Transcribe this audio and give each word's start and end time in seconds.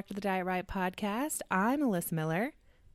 back 0.00 0.06
to 0.06 0.14
the 0.14 0.20
Diet 0.22 0.46
Riot 0.46 0.66
podcast. 0.66 1.42
I'm 1.50 1.82
Alyssa 1.82 2.12
Miller, 2.12 2.54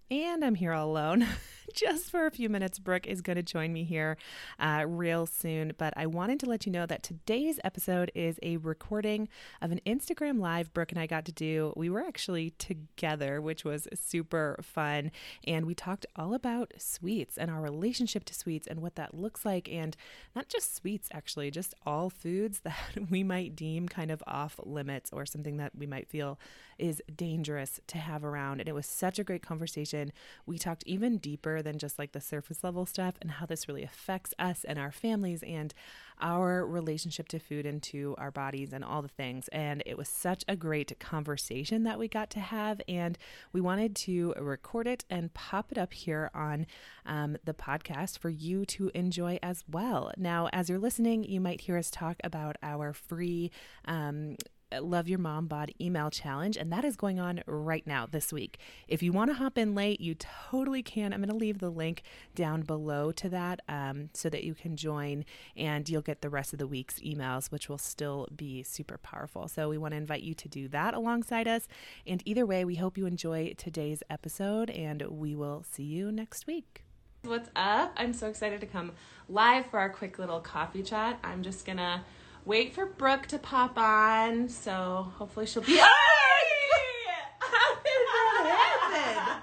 and 0.09 0.43
I'm 0.43 0.55
here 0.55 0.73
all 0.73 0.89
alone. 0.89 1.27
just 1.76 2.10
for 2.10 2.26
a 2.26 2.32
few 2.32 2.48
minutes. 2.48 2.80
Brooke 2.80 3.05
is 3.05 3.21
going 3.21 3.36
to 3.36 3.44
join 3.44 3.73
me 3.73 3.84
here 3.84 4.16
uh, 4.60 4.86
real 4.88 5.25
soon, 5.25 5.74
but 5.78 5.94
I 5.98 6.05
wanted 6.05 6.39
to 6.39 6.46
let 6.46 6.66
you 6.66 6.71
know 6.71 6.86
that 6.86 7.04
today's 7.04 7.60
episode 7.64 8.11
is 8.16 8.39
a 8.42 8.57
recording 8.57 9.28
of 9.61 9.71
an 9.71 9.82
Instagram 9.86 10.39
Live 10.39 10.74
Brooke 10.74 10.93
and 10.93 11.00
I 11.00 11.06
got 11.06 11.25
to 11.25 11.33
do. 11.33 11.74
We 11.75 11.89
were 11.89 12.00
actually 12.00 12.52
together, 12.52 13.42
which 13.42 13.66
was 13.66 13.89
super 13.93 14.57
fun, 14.61 15.11
and 15.46 15.66
we 15.66 15.75
talked 15.75 16.06
all 16.16 16.33
about 16.33 16.74
sweets 16.78 17.38
and 17.38 17.52
our 17.52 17.61
relationship 17.61 18.24
to 18.25 18.33
sweets 18.33 18.68
and 18.68 18.82
what 18.82 18.96
that 18.96 19.14
looks 19.14 19.44
like, 19.44 19.69
and 19.69 19.97
not 20.33 20.47
just 20.47 20.75
sweets, 20.75 21.10
actually, 21.11 21.52
just 21.52 21.75
all 21.86 22.10
foods 22.10 22.60
that 22.64 22.75
we 23.10 23.21
might 23.21 23.55
deem 23.55 23.89
kind 23.89 24.11
of 24.11 24.24
off 24.25 24.60
limits 24.64 25.10
or 25.11 25.25
something 25.25 25.57
that 25.57 25.74
we 25.78 25.86
might 25.86 26.07
feel 26.07 26.39
is 26.78 27.02
dangerous 27.16 27.80
to 27.88 27.97
have 27.97 28.24
around. 28.24 28.60
And 28.60 28.69
it 28.69 28.75
was 28.75 28.86
such 28.86 29.19
a 29.19 29.24
great 29.24 29.42
conversation. 29.42 30.11
We 30.46 30.57
talked 30.57 30.83
even 30.86 31.18
deeper 31.18 31.61
than 31.65 31.78
just 31.78 32.00
like 32.00 32.14
the 32.14 32.22
surface 32.22 32.64
level 32.64 32.86
stuff 32.86 33.16
and 33.22 33.31
how 33.31 33.45
this 33.45 33.67
really 33.67 33.83
affects 33.83 34.33
us 34.39 34.64
and 34.64 34.80
our 34.80 34.92
families 34.92 35.44
and 35.44 35.73
our 36.22 36.66
relationship 36.66 37.28
to 37.28 37.39
food 37.39 37.66
and 37.66 37.83
to 37.83 38.16
our 38.17 38.31
bodies 38.31 38.72
and 38.72 38.83
all 38.83 39.02
the 39.02 39.09
things. 39.09 39.50
And 39.50 39.83
it 39.86 39.97
was 39.97 40.08
such 40.08 40.45
a 40.47 40.55
great 40.55 40.97
conversation 40.99 41.83
that 41.83 41.99
we 41.99 42.08
got 42.08 42.30
to 42.31 42.39
have. 42.39 42.80
And 42.88 43.17
we 43.52 43.59
wanted 43.59 43.95
to 43.97 44.33
record 44.38 44.88
it 44.88 45.03
and 45.09 45.33
pop 45.33 45.71
it 45.71 45.77
up 45.77 45.93
here 45.93 46.31
on 46.33 46.67
um, 47.05 47.38
the 47.43 47.53
podcast 47.53 48.19
for 48.19 48.30
you 48.30 48.66
to 48.66 48.91
enjoy 48.93 49.39
as 49.43 49.63
well. 49.69 50.11
Now, 50.16 50.47
as 50.53 50.69
you're 50.69 50.80
listening, 50.80 51.25
you 51.25 51.41
might 51.41 51.61
hear 51.61 51.77
us 51.77 51.91
talk 51.91 52.17
about 52.23 52.55
our 52.63 52.93
free 52.93 53.52
um, 53.86 54.38
Love 54.73 55.08
Your 55.08 55.19
Mom 55.19 55.47
Bod 55.47 55.71
email 55.80 56.09
challenge, 56.09 56.58
and 56.58 56.71
that 56.71 56.83
is 56.83 56.95
going 56.95 57.19
on 57.19 57.41
right 57.45 57.85
now 57.85 58.05
this 58.05 58.33
week. 58.33 58.58
If 58.88 59.03
you 59.03 59.11
want 59.11 59.30
to 59.30 59.35
hop 59.35 59.58
in 59.58 59.75
late, 59.75 60.02
you 60.02 60.16
totally 60.16 60.81
can. 60.81 61.13
I'm 61.13 61.19
going 61.19 61.30
to 61.30 61.35
leave 61.35 61.59
the 61.59 61.69
link 61.69 62.02
down 62.33 62.63
below 62.63 63.11
to 63.13 63.30
that 63.30 63.61
um, 63.69 64.09
so 64.13 64.30
that 64.30 64.43
you 64.43 64.55
can 64.55 64.75
join 64.75 65.23
and 65.55 65.88
you'll 65.88 66.02
get 66.02 66.21
the 66.21 66.30
rest 66.30 66.52
of 66.52 66.59
the 66.59 66.67
week's 66.67 66.99
emails, 66.99 67.52
which 67.52 67.69
will 67.69 67.77
still 67.77 68.27
be 68.36 68.63
super 68.63 68.97
powerful. 68.97 69.47
So 69.47 69.69
we 69.69 69.77
want 69.77 69.93
to 69.93 69.97
invite 69.97 70.23
you 70.23 70.33
to 70.33 70.49
do 70.49 70.67
that 70.69 70.93
alongside 70.93 71.47
us. 71.47 71.67
And 72.08 72.21
either 72.25 72.45
way, 72.45 72.66
we 72.66 72.75
hope 72.75 72.97
you 72.97 73.05
enjoy 73.05 73.53
today's 73.58 74.02
episode, 74.09 74.69
and 74.71 75.02
we 75.03 75.36
will 75.36 75.63
see 75.63 75.83
you 75.83 76.11
next 76.11 76.47
week. 76.47 76.83
What's 77.23 77.49
up? 77.55 77.93
I'm 77.97 78.13
so 78.13 78.27
excited 78.27 78.61
to 78.61 78.67
come 78.67 78.91
live 79.30 79.66
for 79.67 79.80
our 79.80 79.89
quick 79.89 80.19
little 80.19 80.39
coffee 80.39 80.83
chat. 80.83 81.19
I'm 81.23 81.41
just 81.41 81.66
going 81.66 81.77
to 81.77 82.02
wait 82.45 82.73
for 82.73 82.85
Brooke 82.85 83.25
to 83.27 83.39
pop 83.39 83.77
on. 83.77 84.47
So 84.49 85.11
hopefully 85.17 85.45
she'll 85.45 85.63
be. 85.63 85.77
How 85.77 87.75
did 87.75 88.02
that 88.11 88.45
happen? 88.55 89.41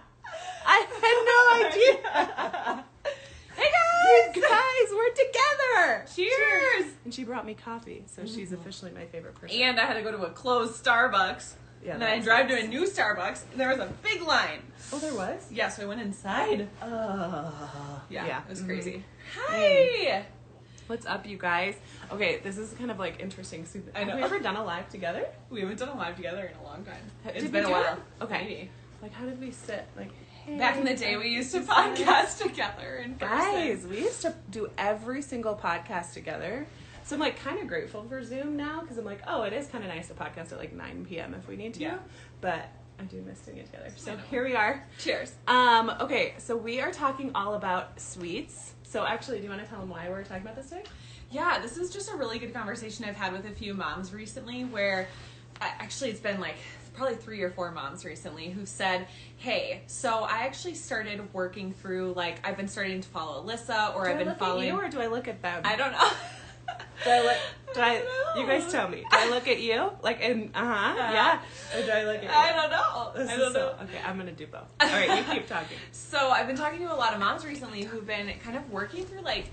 I 0.65 0.87
had 1.03 1.19
no 1.29 1.39
idea. 1.67 2.85
hey 3.57 3.71
guys! 3.71 4.37
You 4.37 4.43
guys, 4.43 4.89
we're 4.93 5.11
together. 5.11 6.07
Cheers. 6.15 6.31
Cheers. 6.37 6.93
And 7.05 7.15
she 7.15 7.25
brought 7.25 7.45
me 7.45 7.55
coffee, 7.55 8.05
so 8.07 8.23
mm-hmm. 8.23 8.35
she's 8.35 8.53
officially 8.53 8.93
my 8.93 9.07
favorite 9.07 9.35
person. 9.35 9.61
And 9.61 9.81
I 9.81 9.85
had 9.85 9.95
to 9.95 10.03
go 10.03 10.13
to 10.13 10.23
a 10.25 10.31
closed 10.31 10.83
Starbucks. 10.83 11.55
Yeah, 11.85 11.95
and 11.95 12.03
then 12.03 12.09
I 12.11 12.21
drive 12.21 12.49
nice. 12.49 12.61
to 12.61 12.65
a 12.65 12.69
new 12.69 12.85
Starbucks. 12.85 13.43
And 13.51 13.61
there 13.61 13.69
was 13.69 13.79
a 13.79 13.93
big 14.03 14.23
line. 14.23 14.63
Oh, 14.93 14.99
there 14.99 15.15
was. 15.15 15.49
Yeah, 15.51 15.69
so 15.69 15.83
I 15.83 15.87
went 15.87 16.01
inside. 16.01 16.69
Uh, 16.81 17.51
yeah, 18.09 18.27
yeah, 18.27 18.43
it 18.43 18.51
was 18.51 18.63
crazy. 18.63 19.05
Hi. 19.37 20.25
What's 20.93 21.07
up, 21.07 21.27
you 21.27 21.39
guys? 21.39 21.75
Okay, 22.11 22.41
this 22.45 22.59
is 22.59 22.75
kind 22.75 22.91
of 22.91 22.99
like 22.99 23.19
interesting. 23.19 23.67
I 23.95 24.05
know. 24.05 24.11
Have 24.11 24.19
we 24.19 24.25
ever 24.25 24.39
done 24.41 24.57
a 24.57 24.63
live 24.63 24.91
together? 24.91 25.27
We 25.49 25.61
haven't 25.61 25.79
done 25.79 25.89
a 25.89 25.97
live 25.97 26.17
together 26.17 26.45
in 26.45 26.55
a 26.59 26.63
long 26.63 26.85
time. 26.85 27.01
It's 27.25 27.45
did 27.45 27.51
been 27.51 27.65
a 27.65 27.71
while. 27.71 27.95
It? 27.95 28.25
Okay. 28.25 28.45
Maybe. 28.45 28.71
Like, 29.01 29.15
how 29.15 29.25
did 29.25 29.41
we 29.41 29.53
sit? 29.53 29.87
Like, 29.97 30.11
hey, 30.45 30.59
back 30.59 30.77
in 30.77 30.85
the 30.85 30.95
day, 30.95 31.17
we 31.17 31.29
used 31.29 31.51
to 31.53 31.61
podcast 31.63 32.43
together 32.43 32.97
in 32.97 33.15
person. 33.15 33.39
Guys, 33.39 33.87
we 33.87 34.01
used 34.01 34.21
to 34.21 34.35
do 34.51 34.69
every 34.77 35.23
single 35.23 35.57
podcast 35.57 36.13
together. 36.13 36.67
So 37.05 37.17
I'm 37.17 37.21
like 37.21 37.43
kind 37.43 37.59
of 37.59 37.69
grateful 37.69 38.05
for 38.05 38.23
Zoom 38.23 38.59
now 38.59 38.83
because 38.83 38.99
I'm 38.99 39.07
like, 39.07 39.23
oh, 39.27 39.45
it 39.45 39.55
is 39.55 39.69
kind 39.69 39.85
of 39.85 39.89
nice 39.89 40.09
to 40.09 40.15
podcast 40.15 40.53
at 40.53 40.59
like 40.59 40.75
9 40.75 41.07
p.m. 41.07 41.33
if 41.33 41.49
we 41.49 41.57
need 41.57 41.73
to. 41.73 41.81
Yeah. 41.81 41.99
But 42.43 42.69
I 43.03 43.05
do 43.07 43.21
miss 43.23 43.41
doing 43.41 43.59
it 43.59 43.67
together. 43.67 43.91
So 43.97 44.17
here 44.31 44.45
we 44.45 44.55
are. 44.55 44.85
Cheers. 44.99 45.35
Um, 45.49 45.93
okay, 46.01 46.35
so 46.39 46.57
we 46.57 46.81
are 46.81 46.93
talking 46.93 47.33
all 47.35 47.55
about 47.55 48.01
sweets. 48.01 48.75
So 48.85 49.05
actually, 49.05 49.39
do 49.39 49.45
you 49.45 49.51
want 49.51 49.63
to 49.63 49.69
tell 49.69 49.81
them 49.81 49.89
why 49.89 50.09
we're 50.09 50.23
talking 50.23 50.43
about 50.43 50.55
this 50.55 50.69
today? 50.69 50.85
Yeah, 51.31 51.59
this 51.61 51.79
is 51.79 51.93
just 51.93 52.13
a 52.13 52.17
really 52.17 52.39
good 52.39 52.55
conversation 52.55 53.05
I've 53.05 53.17
had 53.17 53.33
with 53.33 53.45
a 53.47 53.51
few 53.51 53.75
moms 53.75 54.13
recently 54.13 54.65
where 54.65 55.09
actually 55.61 56.11
it's 56.11 56.21
been 56.21 56.41
like 56.41 56.57
probably 56.95 57.17
three 57.17 57.43
or 57.43 57.51
four 57.51 57.73
moms 57.73 58.05
recently 58.05 58.51
who 58.51 58.67
said, 58.67 59.09
Hey, 59.39 59.83
so 59.87 60.25
I 60.25 60.43
actually 60.45 60.75
started 60.75 61.33
working 61.33 61.73
through 61.73 62.13
like 62.15 62.47
I've 62.47 62.57
been 62.57 62.69
starting 62.69 63.01
to 63.01 63.09
follow 63.09 63.43
Alyssa 63.45 63.97
or 63.97 64.05
do 64.05 64.11
I've 64.11 64.21
I 64.21 64.25
been 64.25 64.35
following 64.37 64.69
you 64.69 64.77
or 64.79 64.89
do 64.89 65.01
I 65.01 65.07
look 65.09 65.27
at 65.27 65.43
them? 65.43 65.63
I 65.65 65.75
don't 65.75 65.93
know. 65.93 65.99
do 67.05 67.11
I 67.11 67.21
look 67.23 67.37
do 67.75 67.81
I, 67.81 68.03
I 68.35 68.39
you 68.39 68.47
guys 68.47 68.71
tell 68.71 68.89
me. 68.89 68.99
Do 68.99 69.07
I 69.11 69.31
look 69.31 69.49
at 69.49 69.61
you? 69.61 69.91
Like 70.03 70.21
in 70.21 70.51
uh-huh, 70.55 70.65
uh-huh. 70.65 71.13
yeah. 71.13 71.41
Or 71.75 71.85
do 71.85 71.91
I 71.91 72.05
look 72.05 72.17
at 72.17 72.23
you? 72.25 72.29
I 72.31 72.53
don't 72.53 72.71
know. 72.71 73.13
This 73.17 73.31
I 73.31 73.37
don't 73.37 73.53
so, 73.53 73.59
know. 73.59 73.85
Okay, 73.85 73.99
I'm 74.05 74.17
gonna 74.17 74.33
do 74.33 74.47
both. 74.47 74.63
All 74.81 74.89
right, 74.89 75.19
you 75.19 75.35
keep 75.35 75.47
talking. 75.47 75.77
so 75.93 76.31
I've 76.31 76.47
been 76.47 76.57
talking 76.57 76.81
to 76.81 76.93
a 76.93 76.95
lot 76.95 77.15
of 77.15 77.21
moms 77.21 77.45
recently 77.45 77.83
who've 77.83 78.07
been 78.07 78.31
kind 78.45 78.57
of 78.57 78.71
working 78.71 79.05
through 79.05 79.23
like 79.23 79.47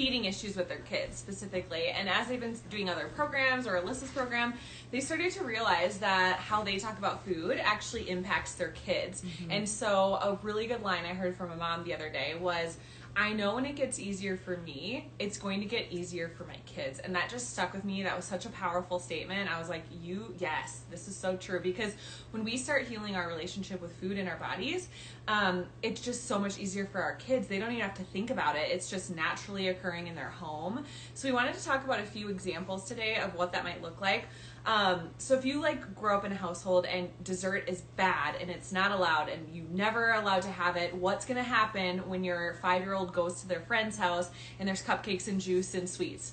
feeding 0.00 0.24
issues 0.24 0.56
with 0.56 0.66
their 0.66 0.78
kids 0.78 1.18
specifically. 1.18 1.88
And 1.88 2.08
as 2.08 2.28
they've 2.28 2.40
been 2.40 2.56
doing 2.70 2.88
other 2.88 3.08
programs 3.14 3.66
or 3.66 3.72
Alyssa's 3.74 4.10
program, 4.10 4.54
they 4.90 5.00
started 5.00 5.30
to 5.32 5.44
realize 5.44 5.98
that 5.98 6.38
how 6.38 6.62
they 6.62 6.78
talk 6.78 6.98
about 6.98 7.22
food 7.24 7.60
actually 7.62 8.08
impacts 8.08 8.54
their 8.54 8.70
kids. 8.70 9.22
Mm-hmm. 9.22 9.50
And 9.50 9.68
so, 9.68 10.14
a 10.14 10.38
really 10.42 10.66
good 10.66 10.82
line 10.82 11.04
I 11.04 11.12
heard 11.12 11.36
from 11.36 11.50
a 11.50 11.56
mom 11.56 11.84
the 11.84 11.92
other 11.92 12.08
day 12.08 12.34
was, 12.40 12.78
I 13.16 13.32
know 13.32 13.56
when 13.56 13.66
it 13.66 13.76
gets 13.76 13.98
easier 13.98 14.36
for 14.36 14.56
me, 14.58 15.10
it's 15.18 15.36
going 15.36 15.60
to 15.60 15.66
get 15.66 15.90
easier 15.90 16.28
for 16.28 16.44
my 16.44 16.56
kids. 16.64 17.00
And 17.00 17.14
that 17.14 17.28
just 17.28 17.50
stuck 17.50 17.72
with 17.72 17.84
me. 17.84 18.02
That 18.02 18.16
was 18.16 18.24
such 18.24 18.46
a 18.46 18.50
powerful 18.50 18.98
statement. 18.98 19.50
I 19.50 19.58
was 19.58 19.68
like, 19.68 19.84
you, 20.02 20.34
yes, 20.38 20.82
this 20.90 21.08
is 21.08 21.16
so 21.16 21.36
true. 21.36 21.60
Because 21.60 21.92
when 22.30 22.44
we 22.44 22.56
start 22.56 22.86
healing 22.86 23.16
our 23.16 23.28
relationship 23.28 23.80
with 23.82 23.92
food 23.96 24.16
in 24.16 24.28
our 24.28 24.36
bodies, 24.36 24.88
um, 25.26 25.66
it's 25.82 26.00
just 26.00 26.26
so 26.26 26.38
much 26.38 26.58
easier 26.58 26.86
for 26.86 27.02
our 27.02 27.16
kids. 27.16 27.48
They 27.48 27.58
don't 27.58 27.70
even 27.70 27.82
have 27.82 27.94
to 27.94 28.04
think 28.04 28.30
about 28.30 28.56
it, 28.56 28.70
it's 28.70 28.88
just 28.88 29.14
naturally 29.14 29.68
occurring 29.68 30.06
in 30.06 30.14
their 30.14 30.30
home. 30.30 30.84
So 31.14 31.28
we 31.28 31.32
wanted 31.32 31.54
to 31.54 31.64
talk 31.64 31.84
about 31.84 32.00
a 32.00 32.04
few 32.04 32.28
examples 32.28 32.84
today 32.84 33.16
of 33.16 33.34
what 33.34 33.52
that 33.52 33.64
might 33.64 33.82
look 33.82 34.00
like. 34.00 34.26
Um, 34.66 35.10
so 35.18 35.34
if 35.36 35.44
you 35.44 35.60
like 35.60 35.94
grow 35.94 36.16
up 36.16 36.24
in 36.24 36.32
a 36.32 36.36
household 36.36 36.86
and 36.86 37.08
dessert 37.24 37.68
is 37.68 37.80
bad 37.96 38.36
and 38.40 38.50
it's 38.50 38.72
not 38.72 38.92
allowed 38.92 39.28
and 39.28 39.48
you 39.54 39.64
never 39.70 40.12
allowed 40.12 40.42
to 40.42 40.50
have 40.50 40.76
it, 40.76 40.94
what's 40.94 41.24
gonna 41.24 41.42
happen 41.42 42.08
when 42.08 42.24
your 42.24 42.54
five 42.60 42.82
year 42.82 42.94
old 42.94 43.12
goes 43.12 43.40
to 43.40 43.48
their 43.48 43.60
friend's 43.60 43.96
house 43.96 44.30
and 44.58 44.68
there's 44.68 44.82
cupcakes 44.82 45.28
and 45.28 45.40
juice 45.40 45.74
and 45.74 45.88
sweets? 45.88 46.32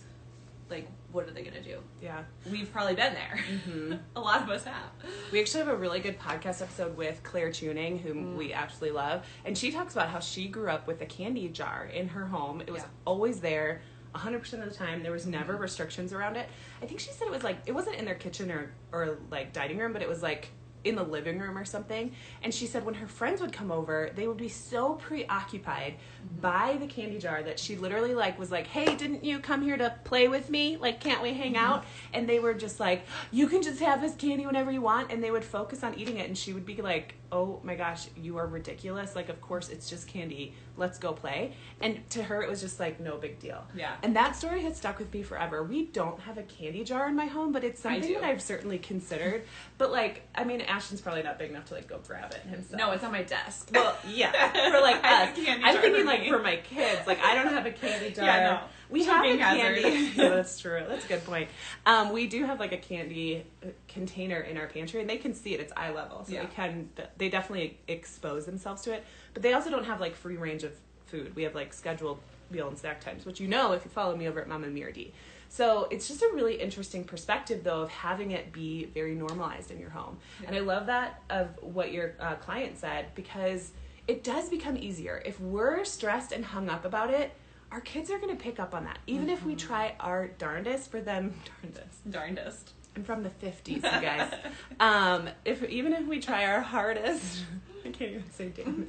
Like, 0.70 0.88
what 1.14 1.28
are 1.28 1.32
they 1.32 1.44
gonna 1.44 1.64
do? 1.64 1.80
Yeah, 2.02 2.24
we've 2.52 2.70
probably 2.72 2.96
been 2.96 3.14
there. 3.14 3.40
Mm-hmm. 3.50 3.94
a 4.18 4.20
lot 4.20 4.42
of 4.44 4.50
us 4.50 4.66
have. 4.66 4.92
We 5.32 5.40
actually 5.40 5.64
have 5.64 5.74
a 5.74 5.78
really 5.78 6.02
good 6.02 6.20
podcast 6.20 6.62
episode 6.62 6.98
with 6.98 7.24
Claire 7.24 7.52
Tuning, 7.52 7.98
whom 7.98 8.34
mm. 8.34 8.38
we 8.38 8.52
absolutely 8.52 8.98
love, 8.98 9.26
and 9.46 9.58
she 9.58 9.72
talks 9.72 9.94
about 9.94 10.10
how 10.10 10.20
she 10.20 10.50
grew 10.50 10.70
up 10.70 10.86
with 10.86 11.02
a 11.02 11.06
candy 11.06 11.48
jar 11.48 11.86
in 11.86 12.10
her 12.10 12.26
home. 12.26 12.60
It 12.60 12.72
was 12.72 12.82
yeah. 12.82 12.90
always 13.06 13.40
there 13.40 13.82
100% 14.18 14.54
of 14.54 14.70
the 14.70 14.76
time. 14.76 15.04
There 15.04 15.12
was 15.12 15.26
never 15.26 15.54
mm-hmm. 15.54 15.62
restrictions 15.62 16.14
around 16.14 16.36
it. 16.36 16.50
I 16.82 16.86
think 16.86 17.00
she 17.00 17.12
said 17.12 17.28
it 17.28 17.32
was 17.32 17.44
like, 17.44 17.58
it 17.66 17.72
wasn't 17.72 17.98
in 17.98 18.06
their 18.06 18.16
kitchen 18.16 18.52
or, 18.52 18.72
or 18.92 19.18
like 19.32 19.54
dining 19.54 19.78
room, 19.78 19.94
but 19.94 20.02
it 20.02 20.10
was 20.10 20.22
like 20.22 20.50
in 20.84 20.96
the 20.96 21.04
living 21.04 21.40
room 21.40 21.58
or 21.58 21.66
something. 21.66 22.12
And 22.44 22.54
she 22.54 22.66
said 22.66 22.86
when 22.86 22.96
her 22.96 23.08
friends 23.08 23.42
would 23.42 23.52
come 23.52 23.72
over, 23.72 24.12
they 24.16 24.28
would 24.28 24.38
be 24.38 24.50
so 24.50 24.94
preoccupied 24.94 25.96
mm-hmm. 25.96 26.42
by 26.42 26.78
the 26.80 26.88
candy 26.88 27.20
jar 27.20 27.44
that 27.44 27.60
she 27.60 27.76
literally 27.76 28.14
like 28.14 28.40
was 28.40 28.52
like, 28.52 28.68
"Hey, 28.68 28.96
didn't 28.96 29.24
you 29.24 29.40
come 29.40 29.62
here 29.62 29.78
to 29.78 29.94
play 30.04 30.28
with 30.28 30.50
me? 30.50 30.78
Like, 30.78 31.00
can't 31.00 31.22
we 31.22 31.34
hang 31.34 31.54
mm-hmm. 31.54 31.66
out?" 31.66 31.86
And 32.14 32.28
they 32.28 32.40
were 32.40 32.54
just 32.54 32.80
like, 32.80 33.06
"You 33.32 33.48
can 33.48 33.62
just 33.62 33.80
have 33.82 34.02
this 34.02 34.16
candy 34.16 34.46
whenever 34.46 34.72
you 34.72 34.82
want." 34.82 35.12
And 35.12 35.24
they 35.24 35.32
would 35.32 35.46
focus 35.46 35.84
on 35.84 35.96
eating 35.96 36.18
it 36.18 36.28
and 36.28 36.38
she 36.38 36.54
would 36.54 36.66
be 36.66 36.82
like, 36.82 37.16
"Oh 37.32 37.60
my 37.64 37.76
gosh, 37.76 38.08
you 38.16 38.38
are 38.38 38.48
ridiculous. 38.48 39.16
Like, 39.16 39.30
of 39.30 39.42
course 39.42 39.70
it's 39.70 39.90
just 39.90 40.08
candy. 40.08 40.54
Let's 40.78 40.98
go 40.98 41.14
play." 41.14 41.54
And 41.82 42.08
to 42.12 42.24
her 42.24 42.42
it 42.42 42.50
was 42.50 42.62
just 42.62 42.80
like 42.80 43.00
no 43.00 43.18
big 43.18 43.40
deal. 43.40 43.66
Yeah. 43.76 43.96
And 44.04 44.16
that 44.16 44.36
story 44.36 44.62
has 44.64 44.78
stuck 44.78 45.00
with 45.00 45.14
me 45.14 45.24
forever. 45.24 45.64
We 45.64 45.86
don't 45.86 46.20
have 46.22 46.38
a 46.38 46.44
candy 46.44 46.84
jar 46.84 47.08
in 47.08 47.16
my 47.16 47.26
home, 47.26 47.52
but 47.52 47.64
it's 47.64 47.82
something 47.82 48.14
that 48.14 48.24
I've 48.24 48.42
certainly 48.42 48.80
considered. 48.80 49.44
But 49.78 49.92
like, 49.92 50.24
I 50.34 50.44
mean, 50.44 50.62
Ashton's 50.62 51.02
probably 51.02 51.22
not 51.22 51.38
big 51.38 51.52
enough 51.52 51.66
to 51.66 51.76
like 51.76 51.88
go 51.88 52.00
grab 52.08 52.32
it 52.34 52.42
himself. 52.50 52.80
No, 52.80 52.92
it's 52.92 53.04
on 53.04 53.12
my 53.12 53.22
desk. 53.22 53.70
Well, 53.72 53.96
yeah, 54.08 54.32
for 54.72 54.82
like 54.82 54.96
us. 55.04 55.30
I'm 55.38 55.82
thinking 55.82 56.06
like 56.06 56.28
for 56.28 56.40
my 56.40 56.56
kids. 56.58 57.06
Like 57.06 57.20
I 57.22 57.36
don't 57.36 57.54
have 57.54 57.66
a 57.68 57.72
candy 57.72 58.12
jar. 58.16 58.26
Yeah, 58.26 58.44
no. 58.44 58.60
We 58.90 59.04
have 59.06 59.26
a 59.26 59.38
candy. 59.38 59.82
yeah, 60.16 60.30
that's 60.30 60.60
true. 60.60 60.84
That's 60.88 61.06
a 61.06 61.08
good 61.08 61.26
point. 61.26 61.50
Um, 61.86 62.12
we 62.12 62.28
do 62.28 62.46
have 62.46 62.60
like 62.60 62.72
a 62.72 62.78
candy 62.78 63.44
uh, 63.64 63.68
container 63.88 64.40
in 64.40 64.58
our 64.58 64.68
pantry, 64.68 65.02
and 65.02 65.10
they 65.10 65.18
can 65.18 65.34
see 65.34 65.54
it. 65.54 65.60
It's 65.60 65.74
eye 65.76 65.92
level, 65.92 66.24
so 66.26 66.34
yeah. 66.34 66.42
they 66.42 66.48
can. 66.48 66.90
They 67.18 67.30
definitely 67.30 67.78
expose 67.88 68.46
themselves 68.46 68.82
to 68.84 68.94
it. 68.94 69.04
But 69.34 69.44
they 69.44 69.54
also 69.54 69.70
don't 69.70 69.86
have 69.86 70.00
like 70.00 70.16
free 70.16 70.38
range 70.38 70.64
of 70.64 70.74
food. 71.06 71.36
We 71.36 71.44
have 71.44 71.56
like 71.56 71.74
scheduled 71.74 72.20
meal 72.50 72.68
and 72.68 72.78
snack 72.78 73.02
times, 73.02 73.26
which 73.26 73.40
you 73.40 73.48
know 73.48 73.74
if 73.74 73.84
you 73.84 73.92
follow 73.92 74.16
me 74.16 74.28
over 74.28 74.40
at 74.42 74.48
Mama 74.48 74.68
Mira 74.68 74.94
D. 74.94 75.12
So 75.50 75.88
it's 75.90 76.08
just 76.08 76.22
a 76.22 76.30
really 76.34 76.56
interesting 76.56 77.04
perspective, 77.04 77.64
though, 77.64 77.82
of 77.82 77.90
having 77.90 78.32
it 78.32 78.52
be 78.52 78.86
very 78.86 79.16
normalized 79.16 79.72
in 79.72 79.80
your 79.80 79.90
home. 79.90 80.18
Yeah. 80.42 80.48
And 80.48 80.58
I 80.58 80.60
love 80.60 80.88
that 80.88 81.22
of 81.30 81.50
what 81.62 81.92
your 81.92 82.16
uh, 82.20 82.36
client 82.36 82.78
said 82.78 83.08
because 83.16 83.72
it 84.08 84.24
does 84.24 84.50
become 84.50 84.78
easier. 84.78 85.22
If 85.26 85.40
we're 85.40 85.84
stressed 85.86 86.32
and 86.32 86.44
hung 86.44 86.70
up 86.70 86.86
about 86.86 87.12
it, 87.12 87.32
our 87.72 87.82
kids 87.82 88.10
are 88.10 88.18
going 88.18 88.36
to 88.36 88.42
pick 88.42 88.60
up 88.60 88.74
on 88.74 88.86
that. 88.86 89.00
Even 89.08 89.30
if 89.30 89.44
we 89.46 89.56
try 89.56 89.96
our 90.00 90.28
darndest 90.28 90.90
for 90.92 91.02
them, 91.02 91.34
darndest. 91.62 92.10
Darndest. 92.12 92.74
I'm 92.96 93.04
from 93.04 93.22
the 93.22 93.30
50s, 93.30 93.68
you 93.68 93.82
guys. 93.82 94.34
um, 94.80 95.30
if 95.46 95.64
even 95.64 95.94
if 95.94 96.08
we 96.08 96.20
try 96.20 96.46
our 96.46 96.62
hardest, 96.62 97.44
I 97.86 97.90
can't 97.90 98.12
even 98.12 98.32
say 98.32 98.50
damn 98.50 98.88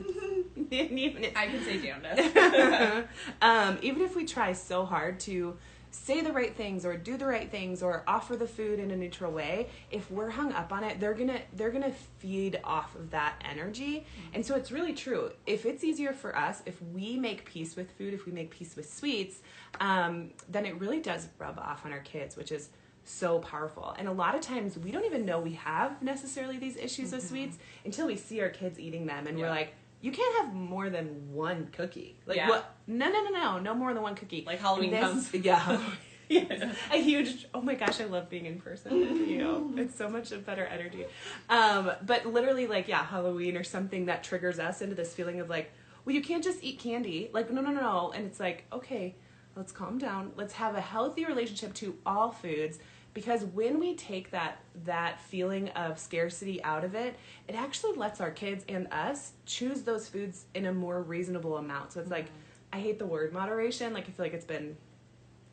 it. 0.70 0.92
even 0.92 1.24
if, 1.24 1.36
I 1.36 1.46
can 1.46 1.62
say 1.62 1.78
damnedest. 1.78 3.08
um, 3.42 3.78
even 3.82 4.02
if 4.02 4.16
we 4.16 4.24
try 4.24 4.54
so 4.54 4.86
hard 4.86 5.20
to 5.20 5.58
say 6.04 6.20
the 6.20 6.32
right 6.32 6.54
things 6.56 6.84
or 6.84 6.96
do 6.96 7.16
the 7.16 7.26
right 7.26 7.50
things 7.50 7.82
or 7.82 8.02
offer 8.06 8.36
the 8.36 8.46
food 8.46 8.78
in 8.78 8.90
a 8.90 8.96
neutral 8.96 9.32
way 9.32 9.68
if 9.90 10.10
we're 10.10 10.30
hung 10.30 10.52
up 10.52 10.72
on 10.72 10.84
it 10.84 11.00
they're 11.00 11.14
gonna 11.14 11.40
they're 11.54 11.70
gonna 11.70 11.92
feed 12.18 12.60
off 12.64 12.94
of 12.94 13.10
that 13.10 13.34
energy. 13.48 14.06
And 14.32 14.44
so 14.44 14.54
it's 14.54 14.70
really 14.70 14.94
true. 14.94 15.30
If 15.46 15.66
it's 15.66 15.84
easier 15.84 16.12
for 16.12 16.36
us 16.36 16.62
if 16.66 16.80
we 16.94 17.16
make 17.16 17.44
peace 17.44 17.76
with 17.76 17.90
food 17.92 18.14
if 18.14 18.26
we 18.26 18.32
make 18.32 18.50
peace 18.50 18.76
with 18.76 18.92
sweets 18.92 19.40
um, 19.80 20.30
then 20.48 20.64
it 20.66 20.78
really 20.80 21.00
does 21.00 21.28
rub 21.38 21.58
off 21.58 21.84
on 21.84 21.92
our 21.92 22.00
kids 22.00 22.36
which 22.36 22.52
is 22.52 22.70
so 23.04 23.38
powerful. 23.38 23.94
And 23.98 24.06
a 24.06 24.12
lot 24.12 24.34
of 24.34 24.40
times 24.40 24.78
we 24.78 24.90
don't 24.90 25.04
even 25.04 25.24
know 25.24 25.40
we 25.40 25.54
have 25.54 26.00
necessarily 26.02 26.58
these 26.58 26.76
issues 26.76 27.12
with 27.12 27.26
sweets 27.26 27.58
until 27.84 28.06
we 28.06 28.16
see 28.16 28.40
our 28.40 28.50
kids 28.50 28.78
eating 28.78 29.06
them 29.06 29.26
and 29.26 29.38
we're 29.38 29.50
like 29.50 29.74
you 30.00 30.12
can't 30.12 30.36
have 30.44 30.54
more 30.54 30.90
than 30.90 31.32
one 31.32 31.68
cookie. 31.72 32.16
Like 32.26 32.36
Yeah. 32.36 32.48
what? 32.48 32.74
No 32.86 33.08
no 33.08 33.22
no 33.24 33.30
no. 33.30 33.58
No 33.58 33.74
more 33.74 33.92
than 33.94 34.02
one 34.02 34.14
cookie. 34.14 34.44
Like 34.46 34.60
Halloween 34.60 34.94
And 34.94 35.02
comes. 35.02 35.32
yeah. 35.34 35.80
Yes. 36.30 36.76
a 36.92 37.00
huge 37.00 37.46
oh 37.54 37.62
my 37.62 37.74
gosh 37.74 38.02
i 38.02 38.04
love 38.04 38.28
being 38.28 38.44
in 38.44 38.60
person 38.60 39.00
with 39.00 39.26
you. 39.26 39.72
It's 39.78 39.96
so 39.96 40.10
much 40.10 40.30
a 40.30 40.36
better 40.36 40.66
energy. 40.66 41.06
Um 41.48 41.90
but 42.04 42.26
literally 42.26 42.66
like 42.66 42.86
yeah 42.86 43.02
halloween 43.02 43.56
or 43.56 43.64
something 43.64 44.04
that 44.06 44.24
triggers 44.24 44.58
us 44.58 44.82
into 44.82 44.94
this 44.94 45.14
feeling 45.14 45.40
of 45.40 45.48
like 45.48 45.72
well 46.04 46.14
you 46.14 46.20
can't 46.20 46.44
just 46.44 46.62
eat 46.62 46.78
candy. 46.80 47.30
Like 47.32 47.50
no 47.50 47.62
no 47.62 47.70
no 47.70 47.80
no. 47.80 48.12
And 48.14 48.26
it's 48.26 48.38
like 48.38 48.66
okay 48.70 49.14
let's 49.56 49.72
calm 49.72 49.96
down. 49.96 50.32
Let's 50.36 50.52
have 50.54 50.74
a 50.74 50.82
healthy 50.82 51.24
relationship 51.24 51.72
to 51.74 51.96
all 52.04 52.30
foods 52.30 52.78
because 53.18 53.44
when 53.46 53.80
we 53.80 53.96
take 53.96 54.30
that 54.30 54.60
that 54.84 55.20
feeling 55.22 55.68
of 55.70 55.98
scarcity 55.98 56.62
out 56.62 56.84
of 56.84 56.94
it 56.94 57.16
it 57.48 57.56
actually 57.56 57.96
lets 57.96 58.20
our 58.20 58.30
kids 58.30 58.64
and 58.68 58.86
us 58.92 59.32
choose 59.44 59.82
those 59.82 60.08
foods 60.08 60.44
in 60.54 60.66
a 60.66 60.72
more 60.72 61.02
reasonable 61.02 61.56
amount. 61.56 61.92
So 61.92 62.00
it's 62.00 62.12
like 62.12 62.26
mm-hmm. 62.26 62.74
i 62.74 62.78
hate 62.78 63.00
the 63.00 63.06
word 63.06 63.32
moderation. 63.32 63.92
Like 63.92 64.04
i 64.04 64.12
feel 64.12 64.24
like 64.24 64.34
it's 64.34 64.44
been 64.44 64.76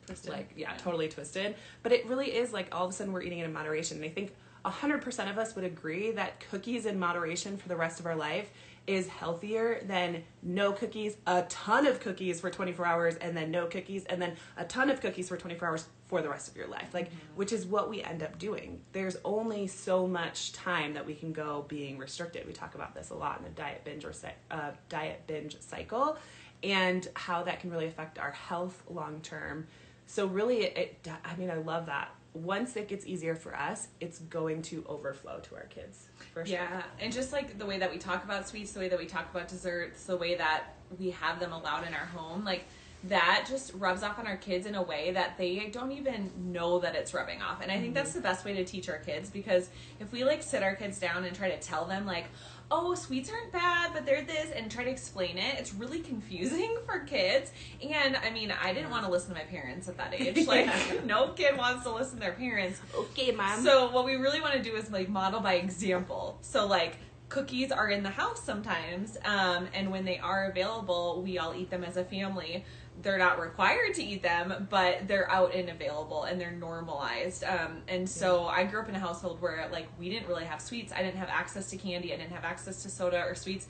Twisted. 0.06 0.30
like 0.30 0.52
yeah, 0.56 0.76
totally 0.76 1.08
twisted. 1.08 1.56
But 1.82 1.90
it 1.90 2.06
really 2.06 2.36
is 2.36 2.52
like 2.52 2.72
all 2.72 2.84
of 2.84 2.90
a 2.90 2.94
sudden 2.94 3.12
we're 3.12 3.22
eating 3.22 3.40
it 3.40 3.46
in 3.46 3.52
moderation. 3.52 3.96
And 3.96 4.06
i 4.06 4.10
think 4.10 4.32
100% 4.64 5.30
of 5.30 5.38
us 5.38 5.54
would 5.56 5.64
agree 5.64 6.12
that 6.12 6.44
cookies 6.50 6.86
in 6.86 6.98
moderation 6.98 7.56
for 7.56 7.68
the 7.68 7.76
rest 7.76 7.98
of 7.98 8.06
our 8.06 8.16
life 8.16 8.50
is 8.86 9.08
healthier 9.08 9.80
than 9.86 10.22
no 10.44 10.70
cookies 10.70 11.16
a 11.26 11.42
ton 11.48 11.86
of 11.86 11.98
cookies 11.98 12.40
for 12.40 12.50
24 12.50 12.86
hours 12.86 13.16
and 13.16 13.36
then 13.36 13.50
no 13.50 13.66
cookies 13.66 14.04
and 14.04 14.22
then 14.22 14.36
a 14.56 14.64
ton 14.64 14.90
of 14.90 15.00
cookies 15.00 15.28
for 15.28 15.36
24 15.36 15.68
hours 15.68 15.86
for 16.08 16.22
the 16.22 16.28
rest 16.28 16.48
of 16.48 16.56
your 16.56 16.68
life 16.68 16.94
like 16.94 17.10
which 17.34 17.52
is 17.52 17.66
what 17.66 17.90
we 17.90 18.02
end 18.02 18.22
up 18.22 18.38
doing 18.38 18.80
there's 18.92 19.16
only 19.24 19.66
so 19.66 20.06
much 20.06 20.52
time 20.52 20.94
that 20.94 21.04
we 21.04 21.14
can 21.14 21.32
go 21.32 21.64
being 21.68 21.98
restricted 21.98 22.46
we 22.46 22.52
talk 22.52 22.74
about 22.74 22.94
this 22.94 23.10
a 23.10 23.14
lot 23.14 23.38
in 23.38 23.44
the 23.44 23.50
diet 23.50 23.82
binge 23.84 24.04
or 24.04 24.12
uh, 24.50 24.70
diet 24.88 25.22
binge 25.26 25.56
cycle 25.60 26.16
and 26.62 27.08
how 27.14 27.42
that 27.42 27.60
can 27.60 27.70
really 27.70 27.86
affect 27.86 28.18
our 28.18 28.30
health 28.30 28.82
long 28.88 29.20
term 29.20 29.66
so 30.06 30.26
really, 30.26 30.62
it, 30.62 30.76
it. 31.04 31.08
I 31.24 31.36
mean, 31.36 31.50
I 31.50 31.56
love 31.56 31.86
that. 31.86 32.10
Once 32.32 32.76
it 32.76 32.88
gets 32.88 33.06
easier 33.06 33.34
for 33.34 33.56
us, 33.56 33.88
it's 34.00 34.18
going 34.18 34.62
to 34.62 34.84
overflow 34.88 35.40
to 35.40 35.54
our 35.56 35.64
kids. 35.64 36.06
For 36.32 36.44
sure. 36.44 36.54
Yeah, 36.54 36.82
and 37.00 37.12
just 37.12 37.32
like 37.32 37.58
the 37.58 37.66
way 37.66 37.78
that 37.78 37.90
we 37.90 37.98
talk 37.98 38.24
about 38.24 38.46
sweets, 38.46 38.72
the 38.72 38.80
way 38.80 38.88
that 38.88 38.98
we 38.98 39.06
talk 39.06 39.30
about 39.30 39.48
desserts, 39.48 40.04
the 40.04 40.16
way 40.16 40.36
that 40.36 40.74
we 40.98 41.10
have 41.10 41.40
them 41.40 41.52
allowed 41.52 41.86
in 41.86 41.94
our 41.94 42.06
home, 42.06 42.44
like 42.44 42.64
that 43.04 43.46
just 43.48 43.72
rubs 43.74 44.02
off 44.02 44.18
on 44.18 44.26
our 44.26 44.36
kids 44.36 44.66
in 44.66 44.74
a 44.74 44.82
way 44.82 45.12
that 45.12 45.38
they 45.38 45.68
don't 45.72 45.92
even 45.92 46.30
know 46.36 46.80
that 46.80 46.94
it's 46.96 47.14
rubbing 47.14 47.40
off. 47.40 47.60
And 47.62 47.70
I 47.70 47.78
think 47.78 47.94
that's 47.94 48.12
the 48.12 48.20
best 48.20 48.44
way 48.44 48.54
to 48.54 48.64
teach 48.64 48.88
our 48.88 48.98
kids 48.98 49.30
because 49.30 49.68
if 50.00 50.10
we 50.12 50.24
like 50.24 50.42
sit 50.42 50.62
our 50.62 50.74
kids 50.74 50.98
down 50.98 51.24
and 51.24 51.36
try 51.36 51.50
to 51.50 51.58
tell 51.58 51.84
them 51.84 52.04
like, 52.06 52.24
"Oh, 52.68 52.94
sweets 52.96 53.30
aren't 53.30 53.52
bad, 53.52 53.92
but 53.92 54.06
they're 54.06 54.24
this," 54.24 54.50
and 54.50 54.68
try 54.70 54.82
to 54.82 54.90
explain 54.90 55.38
it, 55.38 55.56
it's 55.58 55.72
really 55.72 56.00
confusing 56.00 56.76
for 56.86 57.00
kids. 57.00 57.52
And 57.80 58.16
I 58.16 58.30
mean, 58.30 58.50
I 58.50 58.72
didn't 58.72 58.90
want 58.90 59.04
to 59.04 59.10
listen 59.10 59.28
to 59.30 59.36
my 59.36 59.44
parents 59.44 59.88
at 59.88 59.96
that 59.98 60.12
age. 60.20 60.46
Like, 60.46 60.66
Yeah. 60.66 60.94
no 61.04 61.28
kid 61.28 61.56
wants 61.56 61.84
to 61.84 61.92
listen 61.92 62.14
to 62.14 62.20
their 62.20 62.32
parents. 62.32 62.80
Okay, 62.94 63.30
mom. 63.30 63.62
So 63.62 63.90
what 63.92 64.04
we 64.04 64.16
really 64.16 64.40
want 64.40 64.54
to 64.54 64.62
do 64.62 64.74
is 64.74 64.90
like 64.90 65.08
model 65.08 65.40
by 65.40 65.54
example. 65.54 66.38
So 66.40 66.66
like 66.66 66.96
cookies 67.28 67.72
are 67.72 67.88
in 67.88 68.02
the 68.04 68.10
house 68.10 68.42
sometimes, 68.42 69.16
um, 69.24 69.66
and 69.74 69.90
when 69.90 70.04
they 70.04 70.18
are 70.18 70.46
available, 70.48 71.22
we 71.24 71.38
all 71.38 71.54
eat 71.54 71.70
them 71.70 71.82
as 71.84 71.96
a 71.96 72.04
family. 72.04 72.64
They're 73.02 73.18
not 73.18 73.40
required 73.40 73.94
to 73.94 74.02
eat 74.02 74.22
them, 74.22 74.66
but 74.70 75.06
they're 75.06 75.30
out 75.30 75.54
and 75.54 75.68
available, 75.68 76.24
and 76.24 76.40
they're 76.40 76.50
normalized. 76.50 77.44
Um, 77.44 77.82
and 77.88 78.08
so 78.08 78.46
I 78.46 78.64
grew 78.64 78.80
up 78.80 78.88
in 78.88 78.94
a 78.94 78.98
household 78.98 79.40
where 79.40 79.68
like 79.70 79.88
we 79.98 80.08
didn't 80.08 80.28
really 80.28 80.44
have 80.44 80.60
sweets. 80.60 80.92
I 80.92 81.02
didn't 81.02 81.18
have 81.18 81.28
access 81.28 81.70
to 81.70 81.76
candy. 81.76 82.12
I 82.12 82.16
didn't 82.16 82.32
have 82.32 82.44
access 82.44 82.82
to 82.82 82.90
soda 82.90 83.22
or 83.24 83.34
sweets. 83.34 83.66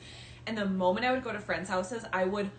And 0.46 0.56
the 0.56 0.64
moment 0.67 1.05
I 1.06 1.12
would 1.12 1.25
go 1.25 1.32
to 1.32 1.40
friends' 1.40 1.69
houses, 1.69 2.05
I 2.12 2.25
would 2.25 2.50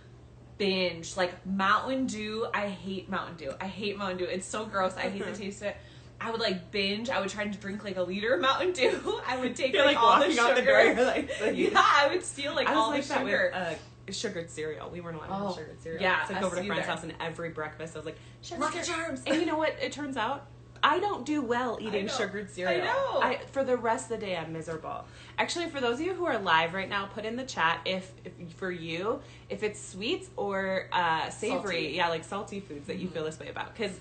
binge 0.58 1.16
like 1.16 1.46
Mountain 1.46 2.08
Dew. 2.08 2.48
I 2.54 2.68
hate 2.68 3.10
Mountain 3.10 3.38
Dew. 3.38 3.54
I 3.62 3.68
hate 3.68 3.98
Mountain 3.98 4.18
Dew. 4.18 4.26
It's 4.26 4.48
so 4.48 4.66
gross. 4.66 4.96
I 4.98 5.10
hate 5.10 5.26
the 5.26 5.32
taste 5.32 5.62
of 5.62 5.68
it. 5.70 5.78
I 6.20 6.32
would 6.32 6.42
like 6.42 6.72
binge. 6.72 7.10
I 7.10 7.20
would 7.20 7.30
try 7.30 7.48
to 7.48 7.58
drink 7.58 7.84
like 7.84 7.98
a 7.98 8.02
liter 8.02 8.34
of 8.34 8.42
Mountain 8.42 8.74
Dew. 8.74 9.22
I 9.28 9.38
would 9.38 9.56
take 9.56 9.76
like, 9.76 9.86
like 9.86 9.98
all 9.98 10.20
the 10.20 10.32
sugar. 10.32 10.42
out 10.42 10.56
the 10.56 10.62
door. 10.62 10.96
Like, 11.06 11.30
yeah, 11.56 11.70
I 11.76 12.10
would 12.12 12.24
steal 12.24 12.56
like 12.56 12.68
all 12.70 12.90
like 12.90 13.06
the 13.06 13.14
sugar. 13.14 13.52
with 13.54 13.62
uh, 13.62 13.76
sugared 14.12 14.50
cereal. 14.50 14.90
We 14.90 15.02
weren't 15.02 15.18
allowed 15.18 15.28
to 15.28 15.34
Oh, 15.34 15.48
have 15.48 15.56
sugared 15.56 15.82
cereal. 15.82 16.02
yeah, 16.02 16.26
so 16.26 16.36
I'd 16.36 16.42
go 16.42 16.48
over 16.48 16.56
to 16.58 16.62
a 16.62 16.66
friend's 16.66 16.86
house 16.86 17.04
and 17.04 17.14
every 17.20 17.50
breakfast 17.50 17.96
I 17.96 18.00
was 18.00 18.06
like, 18.06 18.18
sugar 18.42 18.62
Lucky 18.62 18.82
cereal. 18.84 19.06
Charms. 19.06 19.24
And 19.28 19.40
you 19.40 19.46
know 19.46 19.58
what? 19.58 19.76
It 19.82 19.92
turns 19.92 20.18
out 20.18 20.48
I 20.84 21.00
don't 21.00 21.26
do 21.26 21.42
well 21.42 21.80
eating 21.82 22.08
sugared 22.08 22.52
cereal. 22.52 22.82
I 22.84 22.86
know. 22.86 23.20
I, 23.22 23.40
for 23.52 23.64
the 23.64 23.76
rest 23.76 24.12
of 24.12 24.20
the 24.20 24.26
day, 24.28 24.38
I'm 24.38 24.54
miserable. 24.54 25.06
Actually, 25.40 25.70
for 25.70 25.82
those 25.82 26.00
of 26.00 26.06
you 26.06 26.14
who 26.14 26.26
are 26.26 26.38
live 26.38 26.76
right 26.76 26.88
now, 26.88 27.08
put 27.08 27.26
in 27.26 27.36
the 27.36 27.44
chat 27.46 27.82
if, 27.84 28.12
if 28.24 28.34
for 28.54 28.70
you 28.70 29.20
if 29.50 29.64
it's 29.64 29.84
sweets 29.84 30.30
or 30.38 30.88
uh, 30.92 31.32
savory, 31.32 31.58
Salty. 31.62 31.88
Mm-hmm. 31.88 31.96
yeah, 31.96 32.10
like 32.10 32.24
salty 32.24 32.60
foods 32.60 32.86
that 32.88 32.98
you 33.00 33.08
feel 33.08 33.24
this 33.24 33.40
way 33.40 33.48
about. 33.50 33.74
Because 33.76 34.00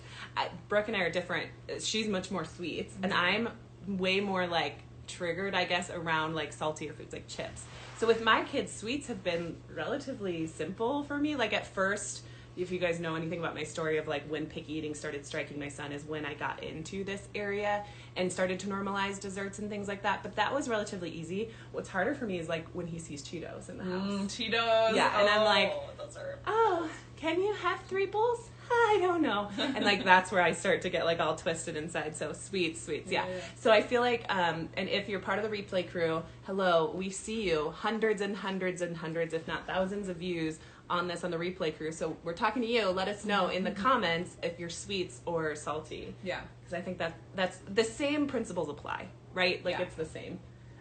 Brooke 0.69 0.89
and 0.89 0.97
I 0.99 1.01
are 1.01 1.11
different. 1.11 1.49
She's 1.81 2.09
much 2.09 2.31
more 2.31 2.45
sweets, 2.45 2.95
and 3.03 3.11
Mm-hmm. 3.11 3.49
I'm 3.89 3.97
way 3.99 4.21
more 4.21 4.47
like 4.47 4.79
triggered, 5.07 5.55
I 5.55 5.65
guess, 5.65 5.91
around 5.91 6.35
like 6.35 6.53
saltier 6.53 6.93
foods 6.93 7.13
like 7.13 7.29
chips. 7.29 7.65
So 7.99 8.07
with 8.07 8.23
my 8.23 8.43
kids, 8.45 8.73
sweets 8.73 9.07
have 9.09 9.23
been 9.25 9.57
relatively 9.75 10.47
simple 10.47 11.03
for 11.05 11.17
me. 11.19 11.37
Like 11.37 11.53
at 11.53 11.67
first, 11.67 12.23
if 12.57 12.71
you 12.73 12.79
guys 12.79 12.99
know 13.01 13.15
anything 13.17 13.39
about 13.39 13.55
my 13.55 13.65
story 13.65 13.99
of 13.99 14.09
like 14.09 14.27
when 14.29 14.47
picky 14.47 14.75
eating 14.75 14.95
started 14.95 15.27
striking 15.27 15.59
my 15.59 15.69
son 15.69 15.93
is 15.93 16.05
when 16.05 16.25
I 16.25 16.33
got 16.35 16.63
into 16.63 17.05
this 17.05 17.29
area 17.35 17.85
and 18.17 18.33
started 18.33 18.59
to 18.61 18.67
normalize 18.67 19.21
desserts 19.21 19.59
and 19.59 19.69
things 19.69 19.89
like 19.89 20.03
that. 20.03 20.23
But 20.23 20.37
that 20.37 20.55
was 20.55 20.67
relatively 20.69 21.11
easy. 21.11 21.51
What's 21.73 21.89
harder 21.89 22.15
for 22.15 22.25
me 22.25 22.39
is 22.39 22.49
like 22.49 22.67
when 22.73 22.87
he 22.87 22.99
sees 22.99 23.23
Cheetos 23.23 23.69
in 23.69 23.77
the 23.79 23.85
house. 23.85 24.07
Mm, 24.11 24.25
Cheetos. 24.27 24.95
Yeah, 24.97 25.21
and 25.21 25.29
I'm 25.29 25.43
Oh, 25.43 25.45
like- 25.45 25.99
those 25.99 26.17
are. 26.17 26.39
Oh, 26.47 26.89
can 27.17 27.41
you 27.43 27.53
have 27.55 27.81
three 27.83 28.07
bowls? 28.07 28.49
I 28.71 28.99
don't 29.01 29.23
know. 29.23 29.49
And 29.59 29.85
like 29.85 30.05
that's 30.05 30.31
where 30.33 30.43
I 30.43 30.53
start 30.53 30.83
to 30.83 30.91
get 30.91 31.05
like 31.05 31.21
all 31.21 31.37
twisted 31.37 31.77
inside. 31.77 32.17
So 32.17 32.33
sweets, 32.33 32.83
sweets, 32.83 33.11
yeah. 33.11 33.27
Yeah. 33.27 33.35
So 33.57 33.71
I 33.71 33.83
feel 33.83 34.01
like, 34.01 34.25
um, 34.29 34.69
and 34.77 34.89
if 34.89 35.09
you're 35.09 35.21
part 35.21 35.39
of 35.39 35.49
the 35.51 35.57
replay 35.57 35.89
crew, 35.91 36.23
hello, 36.45 36.93
we 36.95 37.11
see 37.11 37.43
you. 37.43 37.71
Hundreds 37.77 38.21
and 38.23 38.37
hundreds 38.37 38.83
and 38.83 38.97
hundreds, 38.97 39.35
if 39.35 39.47
not 39.47 39.67
thousands, 39.67 40.09
of 40.09 40.17
views 40.17 40.59
on 40.89 41.09
this 41.09 41.25
on 41.25 41.31
the 41.31 41.37
replay 41.37 41.77
crew. 41.77 41.91
So 41.93 42.17
we're 42.25 42.33
talking 42.33 42.63
to 42.63 42.69
you. 42.69 42.89
Let 42.89 43.09
us 43.09 43.25
know 43.25 43.49
in 43.49 43.65
the 43.65 43.73
comments 43.73 44.37
if 44.43 44.59
you're 44.59 44.69
sweets 44.71 45.21
or 45.27 45.55
salty, 45.57 46.15
Yeah. 46.23 46.41
because 46.61 46.75
I 46.75 46.81
think 46.81 46.99
that 46.99 47.15
that's 47.35 47.59
the 47.75 47.83
same 47.85 48.27
principles 48.29 48.69
apply, 48.69 49.09
right? 49.35 49.65
Like 49.65 49.79
Yeah. 49.79 49.83
it's 49.85 49.97
the 49.97 50.05
same. 50.07 50.39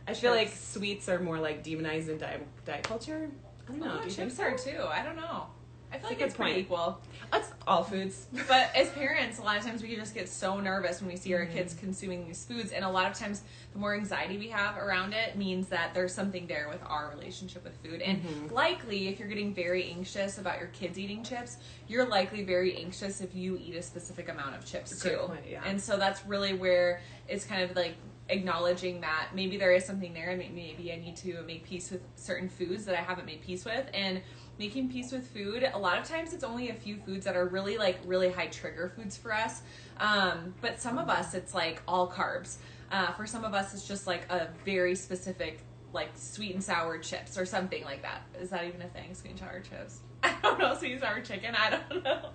I 0.08 0.14
feel 0.14 0.32
like 0.32 0.50
sweets 0.56 1.10
are 1.10 1.18
more 1.20 1.40
like 1.40 1.64
demonized 1.64 2.10
in 2.10 2.20
diet, 2.20 2.46
diet 2.66 2.84
culture. 2.84 3.32
I 3.68 3.72
don't 3.72 3.80
know. 3.80 3.98
Oh, 4.00 4.04
Do 4.04 4.10
chips 4.12 4.38
so? 4.38 4.44
are 4.44 4.56
too. 4.56 4.84
I 4.88 5.02
don't 5.02 5.16
know. 5.16 5.48
I 5.96 6.00
feel 6.00 6.08
a 6.08 6.10
like 6.10 6.20
good 6.20 6.26
it's 6.26 6.36
pretty 6.36 6.60
equal. 6.62 7.00
That's 7.32 7.52
all 7.68 7.84
foods. 7.84 8.28
But 8.48 8.70
as 8.76 8.90
parents, 8.90 9.40
a 9.40 9.42
lot 9.44 9.58
of 9.58 9.64
times 9.64 9.82
we 9.82 9.96
just 9.96 10.14
get 10.14 10.30
so 10.30 10.60
nervous 10.60 11.02
when 11.02 11.10
we 11.10 11.16
see 11.18 11.34
our 11.34 11.42
Mm-hmm. 11.46 11.54
kids 11.54 11.74
consuming 11.74 12.28
these 12.28 12.44
foods, 12.46 12.72
and 12.72 12.84
a 12.86 12.90
lot 12.90 13.10
of 13.12 13.18
times 13.18 13.42
the 13.74 13.80
more 13.80 13.94
anxiety 13.96 14.38
we 14.38 14.50
have 14.50 14.78
around 14.78 15.14
it 15.14 15.36
means 15.38 15.68
that 15.70 15.94
there's 15.94 16.14
something 16.14 16.48
there 16.48 16.70
with 16.70 16.82
our 16.86 17.10
relationship 17.10 17.64
with 17.64 17.76
food. 17.84 18.02
And 18.02 18.22
Mm-hmm. 18.22 18.54
likely, 18.54 19.08
if 19.08 19.20
you're 19.20 19.28
getting 19.28 19.54
very 19.54 19.90
anxious 19.90 20.38
about 20.38 20.60
your 20.60 20.68
kids 20.70 20.98
eating 21.00 21.24
chips, 21.24 21.58
you're 21.88 22.06
likely 22.08 22.44
very 22.44 22.78
anxious 22.78 23.22
if 23.22 23.34
you 23.36 23.58
eat 23.58 23.76
a 23.76 23.82
specific 23.82 24.30
amount 24.30 24.56
of 24.56 24.66
chips 24.66 25.02
Great 25.02 25.14
too. 25.20 25.28
point, 25.28 25.42
yeah. 25.50 25.64
And 25.66 25.80
so 25.82 25.98
that's 25.98 26.26
really 26.26 26.54
where 26.54 27.02
it's 27.28 27.46
kind 27.46 27.64
of 27.64 27.76
like 27.76 27.96
acknowledging 28.30 29.02
that 29.02 29.28
maybe 29.36 29.56
there 29.56 29.72
is 29.72 29.86
something 29.86 30.12
there 30.14 30.32
and 30.32 30.40
maybe 30.40 30.92
I 30.92 30.96
need 30.96 31.16
to 31.18 31.44
make 31.44 31.64
peace 31.64 31.92
with 31.92 32.02
certain 32.16 32.50
foods 32.50 32.86
that 32.86 32.96
I 32.98 33.02
haven't 33.02 33.26
made 33.26 33.42
peace 33.42 33.64
with 33.66 33.86
and 33.94 34.20
making 34.58 34.90
peace 34.90 35.12
with 35.12 35.28
food. 35.28 35.70
A 35.74 35.78
lot 35.78 35.98
of 35.98 36.06
times 36.06 36.34
it's 36.34 36.44
only 36.44 36.70
a 36.70 36.74
few 36.74 36.98
foods 36.98 37.26
that 37.26 37.36
are 37.36 37.46
really 37.46 37.78
like 37.78 38.00
really 38.06 38.32
high 38.32 38.48
trigger 38.48 38.92
foods 38.96 39.18
for 39.18 39.34
us. 39.34 39.62
Um, 40.00 40.54
but 40.62 40.80
some 40.80 40.98
of 40.98 41.10
us 41.10 41.34
it's 41.34 41.54
like 41.54 41.82
all 41.88 42.10
carbs. 42.10 42.58
Uh, 42.92 43.12
for 43.14 43.26
some 43.26 43.44
of 43.44 43.54
us 43.54 43.74
it's 43.74 43.88
just 43.88 44.08
like 44.08 44.30
a 44.32 44.50
very 44.64 44.96
specific 44.96 45.60
like 45.94 46.10
sweet 46.16 46.54
and 46.54 46.64
sour 46.64 46.98
chips 46.98 47.38
or 47.38 47.46
something 47.46 47.84
like 47.84 48.02
that. 48.02 48.22
Is 48.40 48.50
that 48.50 48.66
even 48.66 48.82
a 48.82 48.88
thing? 48.88 49.14
Sweet 49.14 49.32
and 49.32 49.40
sour 49.40 49.62
chips. 49.62 50.00
I 50.24 50.36
don't 50.42 50.60
know. 50.60 50.76
Sweet 50.76 50.94
and 50.94 51.02
sour 51.02 51.22
chicken. 51.22 51.56
I 51.56 51.70
don't 51.72 52.04
know. 52.04 52.30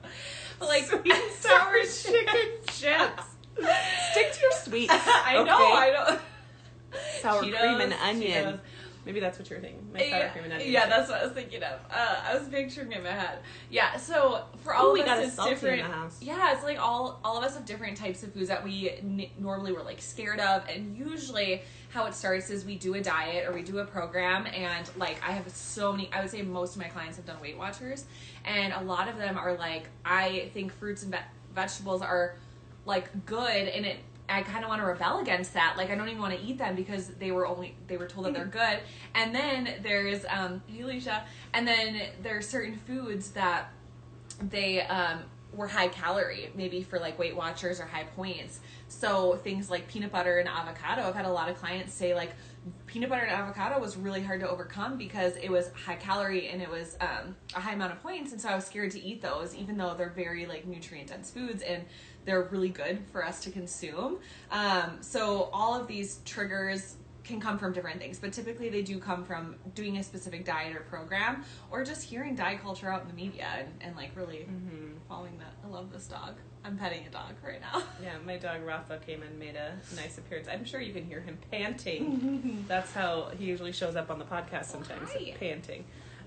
But 0.58 0.68
like 0.68 0.84
Sweet 0.84 1.12
and 1.12 1.32
sour 1.38 1.82
chicken 1.84 2.50
chips. 2.66 3.24
Stick 4.10 4.32
to 4.32 4.40
your 4.40 4.52
sweet. 4.52 4.88
I 4.90 5.42
know. 5.44 5.54
okay? 5.54 5.72
I 5.72 5.90
know. 5.92 6.18
Sour 7.20 7.42
Cheetos, 7.42 7.58
cream 7.58 7.80
and 7.80 7.92
onion. 7.92 8.44
Cheetos. 8.44 8.60
Maybe 9.06 9.18
that's 9.20 9.38
what 9.38 9.48
you're 9.48 9.60
thinking. 9.60 9.88
My 9.92 10.00
sour 10.00 10.08
Yeah, 10.08 10.28
cream 10.28 10.44
and 10.50 10.62
yeah, 10.62 10.86
that's 10.86 11.08
what 11.08 11.20
I 11.20 11.24
was 11.24 11.32
thinking 11.32 11.62
of. 11.62 11.80
Uh, 11.90 12.16
I 12.22 12.34
was 12.38 12.48
picturing 12.48 12.92
it 12.92 12.98
in 12.98 13.02
my 13.04 13.10
head. 13.10 13.38
Yeah, 13.70 13.96
so 13.96 14.44
for 14.62 14.74
all 14.74 14.88
Ooh, 14.88 14.90
of 14.90 14.94
we 14.94 15.02
us, 15.02 15.26
it's 15.28 15.38
in 15.38 15.44
different. 15.46 15.82
the 15.82 15.88
house. 15.88 16.18
Yeah, 16.20 16.52
it's 16.52 16.62
like 16.62 16.78
all 16.78 17.18
all 17.24 17.38
of 17.38 17.44
us 17.44 17.54
have 17.54 17.64
different 17.64 17.96
types 17.96 18.22
of 18.22 18.32
foods 18.34 18.48
that 18.48 18.62
we 18.62 18.90
n- 18.90 19.26
normally 19.38 19.72
were 19.72 19.82
like 19.82 20.00
scared 20.02 20.38
of, 20.40 20.68
and 20.68 20.96
usually 20.96 21.62
how 21.88 22.04
it 22.06 22.14
starts 22.14 22.50
is 22.50 22.64
we 22.64 22.76
do 22.76 22.94
a 22.94 23.00
diet 23.00 23.48
or 23.48 23.52
we 23.54 23.62
do 23.62 23.78
a 23.78 23.84
program, 23.84 24.46
and 24.46 24.88
like 24.96 25.20
I 25.26 25.32
have 25.32 25.48
so 25.50 25.92
many. 25.92 26.10
I 26.12 26.20
would 26.20 26.30
say 26.30 26.42
most 26.42 26.76
of 26.76 26.82
my 26.82 26.88
clients 26.88 27.16
have 27.16 27.26
done 27.26 27.40
Weight 27.40 27.56
Watchers, 27.56 28.04
and 28.44 28.72
a 28.74 28.80
lot 28.82 29.08
of 29.08 29.16
them 29.16 29.38
are 29.38 29.54
like, 29.54 29.88
I 30.04 30.50
think 30.52 30.72
fruits 30.72 31.02
and 31.04 31.12
ve- 31.12 31.18
vegetables 31.54 32.02
are 32.02 32.34
like 32.84 33.24
good, 33.24 33.68
and 33.68 33.86
it. 33.86 33.96
I 34.30 34.42
kind 34.42 34.64
of 34.64 34.68
want 34.68 34.80
to 34.80 34.86
rebel 34.86 35.18
against 35.20 35.54
that. 35.54 35.74
Like 35.76 35.90
I 35.90 35.94
don't 35.94 36.08
even 36.08 36.20
want 36.20 36.38
to 36.38 36.40
eat 36.40 36.58
them 36.58 36.76
because 36.76 37.08
they 37.08 37.32
were 37.32 37.46
only 37.46 37.74
they 37.86 37.96
were 37.96 38.06
told 38.06 38.26
that 38.26 38.34
they're 38.34 38.44
good. 38.44 38.80
And 39.14 39.34
then 39.34 39.74
there's 39.82 40.24
um 40.28 40.62
hey 40.66 40.82
Alicia, 40.82 41.24
and 41.52 41.66
then 41.66 42.00
there 42.22 42.36
are 42.36 42.42
certain 42.42 42.76
foods 42.86 43.30
that 43.32 43.72
they 44.48 44.82
um, 44.82 45.20
were 45.52 45.66
high 45.66 45.88
calorie, 45.88 46.50
maybe 46.54 46.82
for 46.82 46.98
like 46.98 47.18
Weight 47.18 47.36
Watchers 47.36 47.80
or 47.80 47.86
high 47.86 48.04
points. 48.04 48.60
So 48.88 49.36
things 49.36 49.70
like 49.70 49.88
peanut 49.88 50.12
butter 50.12 50.38
and 50.38 50.48
avocado. 50.48 51.02
I've 51.02 51.14
had 51.14 51.24
a 51.24 51.30
lot 51.30 51.48
of 51.48 51.56
clients 51.58 51.92
say 51.92 52.14
like 52.14 52.30
peanut 52.86 53.08
butter 53.08 53.22
and 53.22 53.32
avocado 53.32 53.78
was 53.78 53.96
really 53.96 54.22
hard 54.22 54.40
to 54.40 54.48
overcome 54.48 54.98
because 54.98 55.36
it 55.36 55.50
was 55.50 55.70
high 55.72 55.96
calorie 55.96 56.48
and 56.48 56.60
it 56.60 56.68
was 56.68 56.96
um, 57.00 57.34
a 57.56 57.60
high 57.60 57.72
amount 57.72 57.92
of 57.92 58.02
points, 58.02 58.32
and 58.32 58.40
so 58.40 58.48
I 58.48 58.54
was 58.54 58.66
scared 58.66 58.90
to 58.92 59.00
eat 59.00 59.22
those, 59.22 59.54
even 59.54 59.76
though 59.76 59.94
they're 59.94 60.10
very 60.10 60.46
like 60.46 60.66
nutrient 60.66 61.08
dense 61.08 61.30
foods 61.30 61.62
and 61.62 61.84
they're 62.24 62.42
really 62.44 62.68
good 62.68 62.98
for 63.12 63.24
us 63.24 63.40
to 63.44 63.50
consume. 63.50 64.18
Um, 64.50 64.98
so 65.00 65.48
all 65.52 65.78
of 65.80 65.86
these 65.86 66.20
triggers 66.24 66.96
can 67.24 67.40
come 67.40 67.58
from 67.58 67.72
different 67.72 68.00
things, 68.00 68.18
but 68.18 68.32
typically 68.32 68.68
they 68.70 68.82
do 68.82 68.98
come 68.98 69.24
from 69.24 69.54
doing 69.74 69.98
a 69.98 70.02
specific 70.02 70.44
diet 70.44 70.74
or 70.74 70.80
program 70.80 71.44
or 71.70 71.84
just 71.84 72.02
hearing 72.02 72.34
diet 72.34 72.60
culture 72.62 72.90
out 72.92 73.02
in 73.02 73.08
the 73.08 73.14
media 73.14 73.46
and, 73.58 73.68
and 73.80 73.96
like 73.96 74.10
really 74.16 74.38
Mm-hmm. 74.50 74.92
following 75.08 75.38
that. 75.38 75.52
I 75.64 75.68
love 75.68 75.92
this 75.92 76.06
dog. 76.06 76.34
I'm 76.64 76.76
petting 76.76 77.06
a 77.06 77.10
dog 77.10 77.34
right 77.46 77.60
now. 77.60 77.82
Yeah, 78.02 78.16
my 78.26 78.36
dog 78.36 78.62
Rafa 78.64 78.98
came 78.98 79.22
and 79.22 79.38
made 79.38 79.54
a 79.56 79.74
nice 79.96 80.18
appearance. 80.18 80.48
I'm 80.50 80.64
sure 80.64 80.80
you 80.80 80.92
can 80.92 81.04
hear 81.06 81.20
him 81.20 81.38
panting. 81.50 82.64
that's 82.68 82.92
how 82.92 83.30
he 83.38 83.44
usually 83.44 83.72
shows 83.72 83.96
up 83.96 84.10
on 84.10 84.18
the 84.18 84.24
podcast 84.24 84.64
sometimes, 84.66 85.10
Hi. 85.12 85.34
panting. 85.38 85.84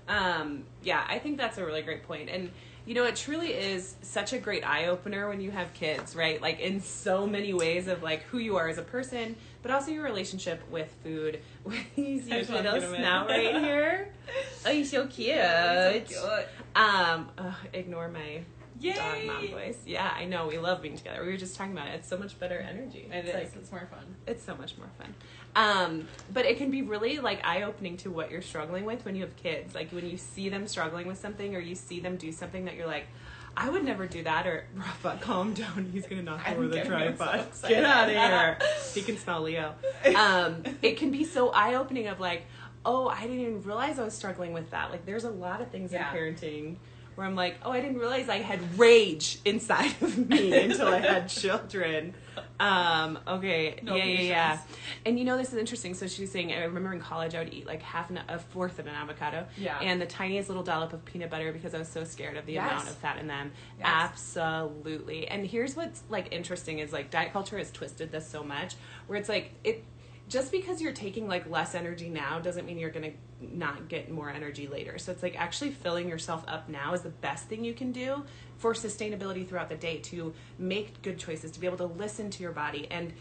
Um, 0.08 0.64
yeah, 0.82 1.04
I 1.08 1.18
think 1.18 1.38
that's 1.38 1.58
a 1.58 1.64
really 1.64 1.82
great 1.82 2.04
point. 2.04 2.28
And, 2.30 2.50
you 2.86 2.94
know, 2.94 3.04
it 3.04 3.16
truly 3.16 3.48
is 3.54 3.94
such 4.02 4.32
a 4.32 4.38
great 4.38 4.66
eye 4.66 4.86
opener 4.86 5.28
when 5.28 5.40
you 5.40 5.50
have 5.50 5.72
kids, 5.74 6.14
right? 6.14 6.40
Like, 6.40 6.60
in 6.60 6.80
so 6.80 7.26
many 7.26 7.52
ways 7.54 7.88
of 7.88 8.02
like 8.02 8.22
who 8.24 8.38
you 8.38 8.56
are 8.56 8.68
as 8.68 8.78
a 8.78 8.82
person, 8.82 9.36
but 9.62 9.70
also 9.70 9.90
your 9.90 10.04
relationship 10.04 10.62
with 10.70 10.94
food. 11.02 11.40
He's 11.96 12.26
I 12.30 12.40
just 12.40 12.50
usually 12.50 12.56
wanna 12.58 12.72
little 12.72 12.80
get 12.80 12.88
him 12.88 12.94
in. 12.94 13.00
snout 13.00 13.28
right 13.28 13.54
here. 13.62 14.08
Oh, 14.66 14.72
he's 14.72 14.90
so 14.90 15.06
cute. 15.06 15.36
So 15.36 16.00
cute. 16.06 16.48
Um, 16.74 17.28
ugh, 17.36 17.54
ignore 17.74 18.08
my 18.08 18.40
Yay! 18.80 18.92
dog 18.92 19.24
mom 19.26 19.48
voice. 19.48 19.78
Yeah, 19.86 20.12
I 20.16 20.24
know. 20.24 20.46
We 20.48 20.58
love 20.58 20.82
being 20.82 20.96
together. 20.96 21.22
We 21.24 21.30
were 21.30 21.36
just 21.36 21.56
talking 21.56 21.72
about 21.72 21.88
it. 21.88 21.94
It's 21.96 22.08
so 22.08 22.18
much 22.18 22.38
better 22.38 22.58
energy. 22.58 23.08
It 23.10 23.14
it's 23.16 23.28
is. 23.28 23.34
like 23.34 23.52
it's 23.56 23.70
more 23.72 23.88
fun. 23.90 24.04
it's 24.26 24.44
so 24.44 24.56
much 24.56 24.76
more 24.76 24.88
fun. 24.98 25.14
Um, 25.56 26.08
but 26.32 26.46
it 26.46 26.58
can 26.58 26.70
be 26.70 26.82
really 26.82 27.18
like 27.18 27.40
eye 27.46 27.62
opening 27.62 27.96
to 27.98 28.10
what 28.10 28.30
you're 28.30 28.42
struggling 28.42 28.84
with 28.84 29.04
when 29.04 29.14
you 29.14 29.22
have 29.22 29.36
kids. 29.36 29.74
Like 29.74 29.90
when 29.92 30.08
you 30.08 30.16
see 30.16 30.48
them 30.48 30.66
struggling 30.66 31.06
with 31.06 31.18
something 31.18 31.54
or 31.54 31.60
you 31.60 31.74
see 31.76 32.00
them 32.00 32.16
do 32.16 32.32
something 32.32 32.64
that 32.64 32.74
you're 32.74 32.88
like, 32.88 33.06
I 33.56 33.70
would 33.70 33.84
never 33.84 34.06
do 34.08 34.24
that 34.24 34.48
or 34.48 34.64
Rafa, 34.74 35.18
calm 35.20 35.54
down, 35.54 35.88
he's 35.92 36.06
gonna 36.08 36.22
knock 36.22 36.40
over 36.50 36.66
the 36.66 36.74
getting 36.74 36.90
so 36.90 36.98
tripod. 36.98 37.46
Get 37.68 37.84
out 37.84 38.08
of 38.08 38.14
here. 38.14 38.58
he 38.94 39.02
can 39.02 39.16
smell 39.16 39.42
Leo. 39.42 39.74
Um, 40.16 40.64
it 40.82 40.96
can 40.96 41.12
be 41.12 41.24
so 41.24 41.50
eye 41.50 41.74
opening 41.74 42.08
of 42.08 42.18
like, 42.18 42.46
oh, 42.84 43.06
I 43.08 43.22
didn't 43.22 43.40
even 43.40 43.62
realize 43.62 44.00
I 44.00 44.04
was 44.04 44.14
struggling 44.14 44.52
with 44.52 44.70
that. 44.72 44.90
Like 44.90 45.06
there's 45.06 45.24
a 45.24 45.30
lot 45.30 45.60
of 45.60 45.70
things 45.70 45.92
Yeah. 45.92 46.12
in 46.12 46.16
parenting 46.34 46.76
where 47.14 47.26
I'm 47.26 47.34
like, 47.36 47.56
oh, 47.62 47.70
I 47.70 47.80
didn't 47.80 47.98
realize 47.98 48.28
I 48.28 48.38
had 48.38 48.78
rage 48.78 49.38
inside 49.44 49.92
of 50.00 50.28
me 50.28 50.56
until 50.64 50.88
I 50.88 50.98
had 51.00 51.28
children. 51.28 52.14
Um, 52.58 53.18
okay, 53.26 53.78
No 53.82 53.94
yeah, 53.96 54.04
yeah, 54.04 54.20
yeah. 54.20 54.58
And 55.06 55.18
you 55.18 55.24
know, 55.24 55.36
this 55.36 55.52
is 55.52 55.58
interesting. 55.58 55.94
So 55.94 56.06
she's 56.06 56.30
saying, 56.30 56.52
I 56.52 56.64
remember 56.64 56.92
in 56.92 57.00
college 57.00 57.34
I 57.34 57.40
would 57.40 57.52
eat 57.54 57.66
like 57.66 57.82
half 57.82 58.10
an, 58.10 58.20
a 58.28 58.38
fourth 58.38 58.78
of 58.78 58.86
an 58.86 58.94
avocado, 58.94 59.46
Yeah. 59.56 59.78
and 59.80 60.00
the 60.00 60.06
tiniest 60.06 60.48
little 60.48 60.62
dollop 60.64 60.92
of 60.92 61.04
peanut 61.04 61.30
butter 61.30 61.52
because 61.52 61.74
I 61.74 61.78
was 61.78 61.88
so 61.88 62.04
scared 62.04 62.36
of 62.36 62.46
the 62.46 62.54
Yes. 62.54 62.70
amount 62.70 62.88
of 62.88 62.96
fat 62.96 63.18
in 63.18 63.26
them. 63.26 63.52
Yes. 63.78 63.86
Absolutely. 63.88 65.28
And 65.28 65.46
here's 65.46 65.76
what's 65.76 66.02
like 66.08 66.32
interesting 66.32 66.78
is 66.78 66.92
like 66.92 67.10
diet 67.10 67.32
culture 67.32 67.58
has 67.58 67.70
twisted 67.70 68.10
this 68.10 68.26
so 68.28 68.42
much 68.42 68.74
where 69.06 69.18
it's 69.18 69.28
like 69.28 69.52
it 69.64 69.84
just 70.28 70.50
because 70.50 70.80
you're 70.80 70.92
taking 70.92 71.28
like 71.28 71.48
less 71.50 71.74
energy 71.74 72.08
now 72.08 72.38
doesn't 72.38 72.64
mean 72.66 72.78
you're 72.78 72.90
gonna 72.90 73.12
not 73.40 73.88
get 73.88 74.10
more 74.10 74.30
energy 74.30 74.66
later. 74.66 74.98
So 74.98 75.12
it's 75.12 75.22
like 75.22 75.38
actually 75.38 75.70
filling 75.70 76.08
yourself 76.08 76.44
up 76.48 76.68
now 76.68 76.94
is 76.94 77.02
the 77.02 77.10
best 77.10 77.46
thing 77.46 77.64
you 77.64 77.74
can 77.74 77.92
do 77.92 78.24
for 78.56 78.72
sustainability 78.72 79.46
throughout 79.46 79.68
the 79.68 79.76
day 79.76 79.98
to 79.98 80.32
make 80.58 81.02
good 81.02 81.18
choices, 81.18 81.50
to 81.52 81.60
be 81.60 81.66
able 81.66 81.76
to 81.78 81.86
listen 81.86 82.30
to 82.30 82.42
your 82.42 82.52
body. 82.52 82.86
And 82.90 83.12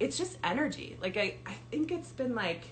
it's 0.00 0.18
just 0.18 0.38
energy. 0.42 0.96
Like 1.00 1.16
I, 1.16 1.36
I 1.46 1.54
think 1.70 1.92
it's 1.92 2.10
been 2.10 2.34
like 2.34 2.64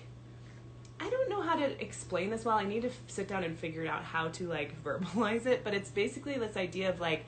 I 0.99 1.09
don't 1.09 1.29
know 1.29 1.41
how 1.41 1.55
to 1.55 1.81
explain 1.81 2.29
this 2.29 2.45
well. 2.45 2.57
I 2.57 2.63
need 2.63 2.83
to 2.83 2.91
sit 3.07 3.27
down 3.27 3.43
and 3.43 3.57
figure 3.57 3.87
out 3.87 4.03
how 4.03 4.27
to 4.29 4.47
like 4.47 4.83
verbalize 4.83 5.45
it, 5.45 5.63
but 5.63 5.73
it's 5.73 5.89
basically 5.89 6.37
this 6.37 6.57
idea 6.57 6.89
of 6.89 6.99
like 6.99 7.25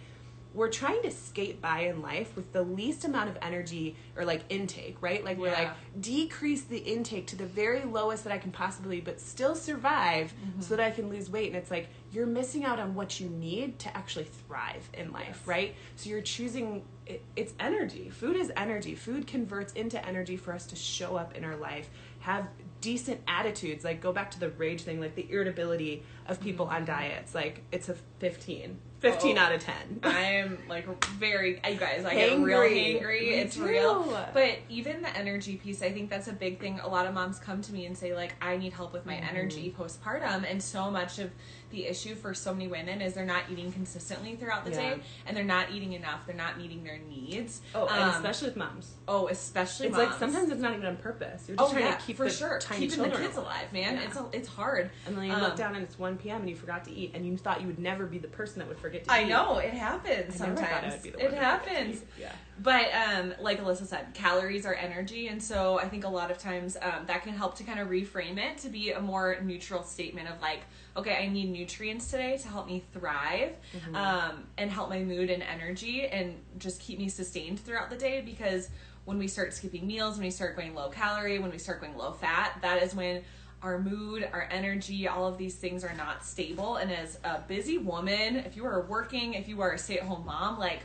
we're 0.54 0.70
trying 0.70 1.02
to 1.02 1.12
skate 1.12 1.62
by 1.62 1.82
in 1.82 2.02
life 2.02 2.36
with 2.36 2.52
the 2.54 2.62
least 2.62 3.06
amount 3.06 3.30
of 3.30 3.38
energy 3.42 3.96
or 4.16 4.24
like 4.24 4.42
intake, 4.50 4.98
right? 5.02 5.24
Like 5.24 5.38
we're 5.38 5.52
like 5.52 5.72
decrease 6.00 6.64
the 6.64 6.78
intake 6.78 7.28
to 7.28 7.36
the 7.36 7.46
very 7.46 7.84
lowest 7.84 8.24
that 8.26 8.34
I 8.34 8.38
can 8.38 8.52
possibly 8.52 9.02
but 9.02 9.20
still 9.20 9.56
survive 9.56 10.34
mm-hmm. 10.34 10.62
so 10.62 10.76
that 10.76 10.84
I 10.84 10.92
can 10.92 11.10
lose 11.10 11.30
weight 11.30 11.48
and 11.48 11.56
it's 11.56 11.72
like 11.72 11.90
you're 12.12 12.28
missing 12.28 12.64
out 12.64 12.80
on 12.80 12.94
what 12.94 13.20
you 13.20 13.30
need 13.30 13.80
to 13.80 13.98
actually 13.98 14.26
thrive 14.26 14.88
in 14.94 15.12
life, 15.12 15.40
Yes. 15.40 15.48
right? 15.48 15.76
So 15.96 16.10
you're 16.10 16.22
choosing 16.22 16.84
it, 17.06 17.24
it's 17.36 17.54
energy. 17.60 18.10
Food 18.10 18.36
is 18.36 18.52
energy. 18.56 18.96
Food 18.96 19.28
converts 19.28 19.74
into 19.74 20.04
energy 20.06 20.38
for 20.38 20.54
us 20.54 20.66
to 20.68 20.76
show 20.76 21.16
up 21.16 21.36
in 21.36 21.44
our 21.44 21.56
life, 21.56 21.90
have 22.20 22.48
decent 22.82 23.22
attitudes. 23.28 23.84
Like 23.84 24.02
go 24.02 24.14
back 24.14 24.32
to 24.32 24.40
the 24.40 24.50
rage 24.50 24.84
thing, 24.84 25.00
like 25.00 25.16
the 25.16 25.28
irritability 25.30 26.04
of 26.28 26.40
people 26.40 26.68
mm-hmm. 26.68 26.76
on 26.76 26.86
diets. 26.86 27.34
Like 27.34 27.64
it's 27.72 27.90
a 27.90 27.96
15. 28.20 28.78
15 29.04 29.38
Oh. 29.38 29.42
out 29.42 29.52
of 29.52 29.62
10. 29.62 29.74
I'm 30.04 30.58
like 30.70 30.88
very, 31.06 31.60
you 31.70 31.76
guys, 31.76 32.06
I 32.06 32.16
get 32.16 32.40
real 32.40 32.60
Hangry. 32.62 33.02
hangry. 33.02 33.20
Me 33.22 33.30
It's 33.32 33.56
too. 33.56 33.66
real. 33.66 34.18
But 34.34 34.60
even 34.70 35.02
the 35.02 35.16
energy 35.16 35.58
piece, 35.58 35.82
I 35.84 35.92
think 35.92 36.10
that's 36.10 36.30
a 36.30 36.34
big 36.34 36.60
thing. 36.62 36.80
A 36.80 36.88
lot 36.88 37.06
of 37.06 37.14
moms 37.14 37.38
come 37.38 37.62
to 37.64 37.74
me 37.74 37.86
and 37.86 37.98
say, 37.98 38.16
like, 38.16 38.34
I 38.42 38.56
need 38.56 38.72
help 38.72 38.94
with 38.94 39.06
my 39.06 39.14
Mm-hmm. 39.16 39.36
energy 39.36 39.76
postpartum. 39.78 40.50
And 40.50 40.64
so 40.64 40.90
much 40.90 41.20
of 41.20 41.32
the 41.70 41.86
issue 41.86 42.16
for 42.16 42.34
so 42.34 42.54
many 42.54 42.68
women 42.68 43.02
is 43.02 43.14
they're 43.14 43.26
not 43.26 43.44
eating 43.52 43.72
consistently 43.74 44.36
throughout 44.38 44.64
the 44.64 44.72
Yeah. 44.72 44.96
day 44.96 45.02
and 45.26 45.36
they're 45.36 45.44
not 45.44 45.72
eating 45.72 45.94
enough. 45.94 46.26
They're 46.26 46.36
not 46.36 46.58
meeting 46.58 46.84
their 46.84 47.00
needs. 47.00 47.62
Oh, 47.76 47.88
and 47.88 48.04
Um, 48.04 48.10
especially 48.12 48.48
with 48.50 48.58
moms. 48.58 48.92
oh, 49.08 49.28
especially 49.28 49.88
It's 49.88 49.98
moms. 49.98 50.10
like 50.12 50.20
sometimes 50.20 50.50
it's 50.52 50.62
not 50.62 50.74
even 50.76 50.86
on 50.86 50.96
purpose. 50.98 51.44
You're 51.48 51.58
just 51.58 51.70
Oh 51.70 51.74
trying 51.74 51.86
yeah, 51.88 51.96
to 51.96 52.02
keep 52.06 52.16
for 52.18 52.26
the 52.26 52.30
sure. 52.30 52.60
tiny 52.60 52.88
Keeping 52.88 53.04
the 53.12 53.18
kids 53.18 53.36
alive, 53.38 53.74
man. 53.74 53.96
Yeah. 53.96 54.04
It's 54.04 54.16
a, 54.16 54.26
it's 54.32 54.48
hard. 54.48 54.92
And 55.08 55.18
then 55.18 55.26
you 55.26 55.34
Um, 55.34 55.42
look 55.42 55.56
down 55.58 55.76
and 55.76 55.84
it's 55.84 55.98
1 56.00 56.18
p.m. 56.20 56.42
and 56.42 56.50
you 56.50 56.56
forgot 56.56 56.86
to 56.86 56.92
eat, 56.92 57.12
and 57.16 57.26
you 57.26 57.36
thought 57.38 57.60
you 57.60 57.68
would 57.68 57.80
never 57.80 58.06
be 58.06 58.18
the 58.20 58.28
person 58.30 58.60
that 58.60 58.68
would 58.68 58.78
forget 58.80 58.93
to 59.00 59.12
I 59.12 59.24
eat. 59.24 59.28
know 59.30 59.58
it 59.58 59.74
happens 59.74 60.36
I 60.36 60.38
sometimes. 60.46 60.60
thought 60.70 60.84
I 60.84 60.90
would 60.90 61.04
be 61.04 61.10
the 61.12 61.18
one 61.18 61.26
it 61.28 61.34
happens. 61.34 62.02
Yeah. 62.20 62.32
But 62.60 62.86
um, 62.94 63.34
like 63.42 63.60
Alyssa 63.62 63.88
said, 63.88 64.14
calories 64.14 64.66
are 64.66 64.76
energy, 64.76 65.28
and 65.28 65.42
so 65.42 65.80
I 65.80 65.88
think 65.90 66.04
a 66.06 66.10
lot 66.10 66.30
of 66.30 66.38
times 66.38 66.78
um, 66.82 67.06
that 67.08 67.24
can 67.24 67.34
help 67.34 67.56
to 67.56 67.64
kind 67.64 67.80
of 67.80 67.88
reframe 67.88 68.38
it 68.38 68.60
to 68.60 68.70
be 68.70 68.92
a 68.92 69.00
more 69.02 69.40
neutral 69.42 69.82
statement 69.84 70.30
of 70.30 70.40
like, 70.40 70.60
okay, 70.96 71.16
I 71.16 71.28
need 71.30 71.50
nutrients 71.52 72.12
today 72.12 72.38
to 72.38 72.48
help 72.48 72.68
me 72.68 72.84
thrive, 72.94 73.54
Mm-hmm. 73.76 73.96
um, 73.96 74.44
and 74.60 74.70
help 74.70 74.90
my 74.90 75.00
mood 75.00 75.32
and 75.32 75.42
energy, 75.42 76.06
and 76.06 76.36
just 76.60 76.80
keep 76.80 77.00
me 77.00 77.10
sustained 77.10 77.60
throughout 77.60 77.90
the 77.90 77.98
day. 77.98 78.22
Because 78.22 78.70
when 79.06 79.18
we 79.18 79.28
start 79.28 79.54
skipping 79.54 79.88
meals, 79.88 80.16
when 80.18 80.26
we 80.26 80.32
start 80.32 80.56
going 80.56 80.76
low 80.76 80.90
calorie, 80.90 81.40
when 81.40 81.50
we 81.52 81.58
start 81.58 81.82
going 81.82 81.98
low 81.98 82.12
fat, 82.14 82.60
that 82.62 82.84
is 82.84 82.94
when 82.96 83.24
our 83.64 83.80
mood, 83.80 84.28
our 84.34 84.48
energy, 84.52 85.08
all 85.08 85.26
of 85.26 85.38
these 85.38 85.56
things 85.56 85.84
are 85.84 85.94
not 85.96 86.26
stable. 86.26 86.76
And 86.76 86.92
as 86.92 87.18
a 87.24 87.40
busy 87.48 87.78
woman, 87.78 88.36
if 88.36 88.56
you 88.58 88.66
are 88.66 88.82
working, 88.82 89.34
if 89.34 89.48
you 89.48 89.62
are 89.62 89.72
a 89.72 89.78
stay 89.80 89.98
at 89.98 90.04
home 90.04 90.26
mom, 90.26 90.60
like 90.60 90.82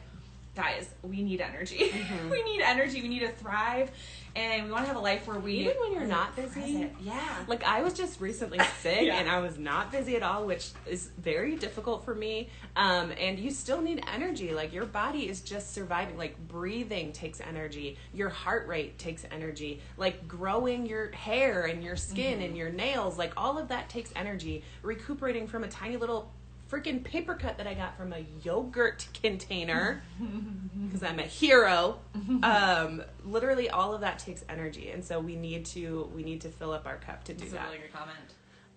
guys, 0.54 0.88
we 1.02 1.22
need 1.22 1.40
energy. 1.40 1.92
Mm-hmm. 1.98 2.30
we 2.30 2.42
need 2.42 2.60
energy. 2.62 3.02
We 3.02 3.08
need 3.08 3.20
to 3.20 3.28
thrive, 3.30 3.90
and 4.36 4.64
we 4.64 4.70
want 4.70 4.84
to 4.84 4.88
have 4.88 4.96
a 4.96 5.00
life 5.00 5.26
where 5.26 5.38
we 5.38 5.54
Even 5.58 5.76
when 5.80 5.92
you're 5.92 6.04
not 6.06 6.34
busy? 6.36 6.48
present. 6.60 6.92
Yeah. 7.00 7.44
Like 7.46 7.64
I 7.64 7.82
was 7.82 7.92
just 7.94 8.20
recently 8.20 8.58
sick 8.82 9.02
Yeah. 9.02 9.16
and 9.18 9.28
I 9.28 9.40
was 9.40 9.58
not 9.58 9.90
busy 9.92 10.16
at 10.16 10.22
all, 10.22 10.46
which 10.46 10.70
is 10.86 11.10
very 11.18 11.56
difficult 11.56 12.04
for 12.04 12.14
me. 12.14 12.48
Um, 12.76 13.12
and 13.18 13.38
you 13.38 13.50
still 13.50 13.80
need 13.80 14.02
energy. 14.12 14.52
Like 14.54 14.72
your 14.72 14.86
body 14.86 15.28
is 15.28 15.40
just 15.40 15.74
surviving. 15.74 16.16
Like 16.16 16.36
breathing 16.48 17.12
takes 17.12 17.40
energy. 17.40 17.96
Your 18.14 18.28
heart 18.28 18.66
rate 18.68 18.98
takes 18.98 19.24
energy. 19.30 19.80
Like 19.96 20.28
growing 20.28 20.86
your 20.86 21.10
hair 21.12 21.64
and 21.64 21.82
your 21.82 21.96
skin 21.96 22.42
and 22.42 22.56
your 22.56 22.70
nails, 22.70 23.18
like 23.18 23.32
all 23.36 23.58
of 23.58 23.68
that 23.68 23.88
takes 23.88 24.10
energy. 24.16 24.62
Recuperating 24.82 25.46
from 25.46 25.64
a 25.64 25.68
tiny 25.68 25.96
little 25.96 26.32
freaking 26.70 27.02
paper 27.02 27.34
cut 27.34 27.56
that 27.58 27.66
I 27.66 27.74
got 27.74 27.96
from 27.96 28.12
a 28.12 28.24
yogurt 28.42 29.06
container 29.22 30.02
because 30.86 31.02
I'm 31.02 31.18
a 31.18 31.22
hero. 31.22 32.00
Um, 32.42 33.02
literally, 33.24 33.70
all 33.70 33.94
of 33.94 34.00
that 34.02 34.18
takes 34.18 34.44
energy, 34.48 34.90
and 34.90 35.04
so 35.04 35.20
we 35.20 35.36
need 35.36 35.64
to 35.66 36.10
we 36.14 36.22
need 36.22 36.40
to 36.42 36.48
fill 36.48 36.72
up 36.72 36.86
our 36.86 36.96
cup 36.96 37.24
to 37.24 37.32
do 37.34 37.40
That's 37.40 37.52
that. 37.52 37.64
really 37.66 37.78
good 37.78 37.92
comment. 37.92 38.18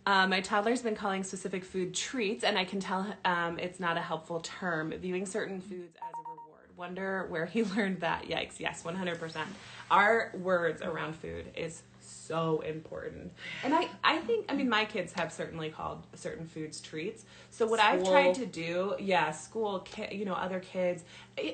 Um, 0.06 0.32
my 0.32 0.42
toddler's 0.42 0.82
been 0.82 0.96
calling 0.96 1.24
specific 1.24 1.64
food 1.64 1.94
treats, 1.94 2.44
and 2.44 2.58
I 2.58 2.66
can 2.66 2.80
tell 2.80 3.14
um, 3.24 3.60
it's 3.60 3.80
not 3.80 3.98
a 3.98 4.02
helpful 4.02 4.40
term. 4.40 4.92
Viewing 4.92 5.26
certain 5.28 5.62
foods 5.62 5.96
as 5.98 6.14
a 6.14 6.30
reward. 6.30 6.70
Wonder 6.76 7.28
where 7.30 7.46
he 7.46 7.64
learned 7.76 8.00
that. 8.02 8.24
Yikes! 8.24 8.60
Yes, 8.60 8.84
one 8.84 8.96
hundred 8.96 9.20
percent. 9.20 9.48
Our 9.92 10.32
words 10.40 10.82
around 10.82 11.16
food 11.18 11.52
is 11.56 11.84
so 12.22 12.62
important, 12.62 13.32
and 13.64 13.74
I 13.74 13.90
I 14.04 14.18
think 14.20 14.46
I 14.50 14.56
mean 14.56 14.70
my 14.70 14.86
kids 14.86 15.14
have 15.14 15.32
certainly 15.32 15.70
called 15.70 16.06
certain 16.14 16.46
foods 16.46 16.80
treats. 16.80 17.26
So 17.50 17.66
what 17.66 17.80
I've 17.80 18.04
tried 18.08 18.36
to 18.36 18.46
do, 18.46 18.96
yeah, 19.00 19.32
school, 19.32 19.80
ki- 19.80 20.16
you 20.16 20.26
know, 20.26 20.34
other 20.34 20.60
kids, 20.60 21.04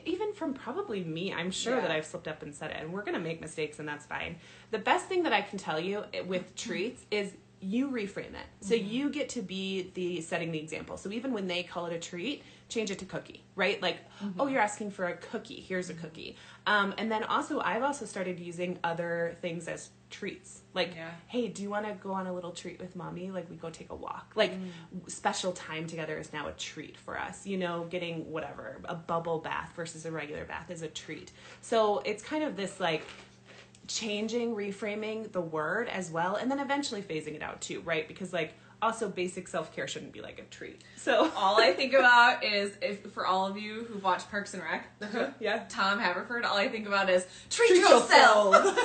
even 0.06 0.34
from 0.34 0.54
probably 0.54 1.04
me, 1.04 1.34
I'm 1.34 1.52
sure 1.52 1.80
that 1.82 1.92
I've 1.92 2.06
slipped 2.06 2.28
up 2.28 2.44
and 2.44 2.54
said 2.54 2.72
it, 2.72 2.78
and 2.82 2.92
we're 2.94 3.04
gonna 3.04 3.20
make 3.20 3.42
mistakes, 3.42 3.80
and 3.80 3.88
that's 3.88 4.06
fine. 4.06 4.38
The 4.72 4.80
best 4.80 5.06
thing 5.08 5.24
that 5.24 5.34
I 5.34 5.42
can 5.42 5.58
tell 5.58 5.80
you 5.80 6.04
eh, 6.14 6.22
with 6.22 6.56
treats 6.68 7.06
is 7.12 7.34
you 7.60 7.90
reframe 7.90 8.36
it. 8.36 8.48
So 8.62 8.76
you 8.76 9.10
get 9.10 9.30
to 9.30 9.42
be 9.42 9.90
the 9.96 10.22
setting 10.22 10.52
the 10.52 10.60
example. 10.60 10.96
So 10.98 11.10
even 11.12 11.34
when 11.34 11.48
they 11.48 11.64
call 11.64 11.88
it 11.88 11.94
a 11.94 12.00
treat, 12.00 12.44
change 12.70 12.92
it 12.92 13.00
to 13.00 13.06
cookie, 13.06 13.44
right? 13.56 13.82
Like, 13.82 13.98
oh, 14.22 14.26
mm-hmm. 14.26 14.50
you're 14.50 14.62
asking 14.62 14.92
for 14.92 15.06
a 15.06 15.16
cookie. 15.16 15.62
Here's 15.62 15.90
a 15.90 15.94
mm-hmm. 15.94 16.02
cookie. 16.02 16.38
Um, 16.66 16.94
and 16.98 17.12
then 17.12 17.24
also, 17.24 17.60
I've 17.60 17.84
also 17.84 18.06
started 18.06 18.40
using 18.40 18.78
other 18.84 19.38
things 19.42 19.68
as 19.68 19.90
treats. 20.10 20.62
Like, 20.74 20.96
Yeah. 20.96 21.10
hey, 21.28 21.48
do 21.48 21.64
you 21.64 21.70
want 21.70 21.86
to 21.86 21.94
go 21.94 22.12
on 22.12 22.28
a 22.28 22.34
little 22.34 22.52
treat 22.52 22.80
with 22.80 22.96
mommy? 22.96 23.32
Like, 23.32 23.50
we 23.50 23.56
go 23.56 23.70
take 23.70 23.90
a 23.90 23.96
walk. 23.96 24.34
Like, 24.36 24.54
mm. 24.54 25.10
special 25.10 25.54
time 25.54 25.88
together 25.88 26.18
is 26.18 26.34
now 26.34 26.48
a 26.48 26.52
treat 26.54 26.98
for 26.98 27.18
us. 27.18 27.46
You 27.46 27.58
know, 27.58 27.86
getting 27.90 28.32
whatever, 28.32 28.82
a 28.86 28.96
bubble 28.96 29.40
bath 29.40 29.72
versus 29.76 30.06
a 30.06 30.12
regular 30.12 30.46
bath 30.46 30.70
is 30.70 30.82
a 30.82 30.88
treat. 30.88 31.32
So 31.62 32.00
it's 32.00 32.24
kind 32.24 32.44
of 32.44 32.58
this 32.58 32.80
like, 32.80 33.04
changing, 33.88 34.54
reframing 34.54 35.32
the 35.32 35.42
word 35.42 35.88
as 35.88 36.12
well, 36.12 36.36
and 36.36 36.52
then 36.52 36.60
eventually 36.60 37.02
phasing 37.02 37.36
it 37.36 37.42
out 37.42 37.62
too, 37.62 37.80
right? 37.82 38.06
Because 38.08 38.34
like 38.34 38.54
also 38.82 39.10
basic 39.10 39.48
self 39.48 39.74
care 39.76 39.88
shouldn't 39.88 40.12
be 40.14 40.22
like 40.22 40.40
a 40.40 40.44
treat. 40.54 40.82
So 40.98 41.32
All 41.36 41.60
I 41.60 41.74
think 41.74 41.94
about 41.94 42.44
is 42.44 42.72
if 42.82 43.12
for 43.12 43.26
all 43.26 43.48
of 43.48 43.58
you 43.58 43.86
who've 43.90 44.04
watched 44.04 44.30
Parks 44.30 44.54
and 44.54 44.64
Rec, 44.64 44.88
yeah. 45.40 45.64
Tom 45.70 46.00
Haverford, 46.00 46.46
all 46.46 46.58
I 46.58 46.68
think 46.68 46.88
about 46.88 47.10
is 47.10 47.26
treat, 47.50 47.70
Treat 47.70 47.82
yourself. 47.82 48.78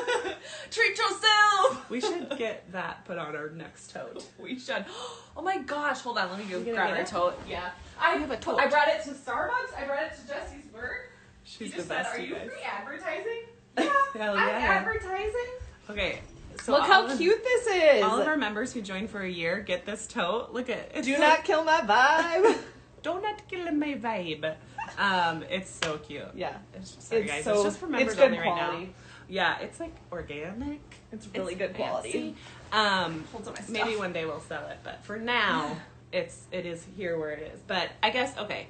treat 0.70 0.96
yourself. 0.98 1.90
We 1.90 2.00
should 2.00 2.36
get 2.38 2.70
that 2.72 3.04
put 3.04 3.18
on 3.18 3.34
our 3.36 3.50
next 3.50 3.90
tote. 3.92 4.24
We 4.38 4.58
should. 4.58 4.84
Oh 5.34 5.40
my 5.40 5.56
gosh! 5.56 6.00
Hold 6.00 6.18
on, 6.18 6.28
let 6.28 6.38
me 6.38 6.44
go 6.44 6.62
grab 6.62 6.90
our 6.94 7.04
tote. 7.04 7.40
Yeah, 7.48 7.70
I 7.98 8.16
have 8.16 8.30
a 8.30 8.36
tote. 8.36 8.60
I 8.60 8.66
brought 8.66 8.88
it 8.88 9.02
to 9.04 9.12
Starbucks. 9.12 9.74
I 9.74 9.86
brought 9.86 10.02
it 10.02 10.12
to 10.20 10.28
Jesse's 10.28 10.70
work. 10.74 11.10
She's 11.42 11.70
he 11.70 11.76
just 11.76 11.88
the 11.88 11.94
best, 11.94 12.10
said, 12.10 12.20
"Are 12.20 12.22
you 12.22 12.34
guys. 12.34 12.50
free 12.50 12.60
advertising?" 12.62 13.42
Yeah, 13.78 13.90
Hell 14.12 14.34
I'm 14.36 14.48
advertising. 14.50 15.46
Okay. 15.88 16.20
So 16.62 16.72
Look 16.72 16.82
how 16.84 17.06
of- 17.06 17.18
cute 17.18 17.42
this 17.42 17.66
is. 17.66 18.02
All 18.02 18.20
of 18.20 18.26
our 18.26 18.36
members 18.36 18.72
who 18.72 18.82
join 18.82 19.08
for 19.08 19.20
a 19.20 19.28
year 19.28 19.60
get 19.60 19.86
this 19.86 20.06
tote. 20.06 20.52
Look 20.52 20.68
at 20.70 20.92
it. 20.94 21.04
Do 21.04 21.14
so- 21.14 21.20
not 21.20 21.44
kill 21.44 21.64
my 21.64 21.80
vibe. 21.80 22.58
do 23.02 23.20
not 23.20 23.48
kill 23.48 23.72
my 23.72 23.94
vibe. 23.94 24.54
Um, 24.98 25.44
it's 25.48 25.70
so 25.82 25.98
cute. 25.98 26.24
yeah, 26.34 26.56
It's, 26.74 26.96
sorry 27.04 27.22
It's 27.22 27.30
guys, 27.30 27.44
so- 27.44 27.54
it's 27.54 27.62
just 27.64 27.78
for 27.78 27.86
members 27.86 28.12
it's 28.14 28.20
only 28.20 28.38
right 28.38 28.56
now. 28.56 28.86
Yeah, 29.28 29.58
it's 29.60 29.80
like 29.80 29.94
organic. 30.10 30.80
it's 31.10 31.26
really 31.34 31.54
good 31.54 31.74
quality. 31.74 32.34
Um, 32.72 33.24
Holds 33.32 33.48
up 33.48 33.54
my 33.54 33.62
stuff. 33.62 33.70
maybe 33.70 33.96
one 33.96 34.12
day 34.12 34.26
we'll 34.26 34.40
sell 34.40 34.66
it, 34.68 34.78
but 34.82 35.02
for 35.04 35.16
now, 35.18 35.78
it's 36.12 36.42
it 36.52 36.66
is 36.66 36.84
here 36.96 37.18
where 37.18 37.30
it 37.30 37.52
is. 37.54 37.60
But 37.66 37.90
I 38.02 38.10
guess 38.10 38.36
okay. 38.36 38.66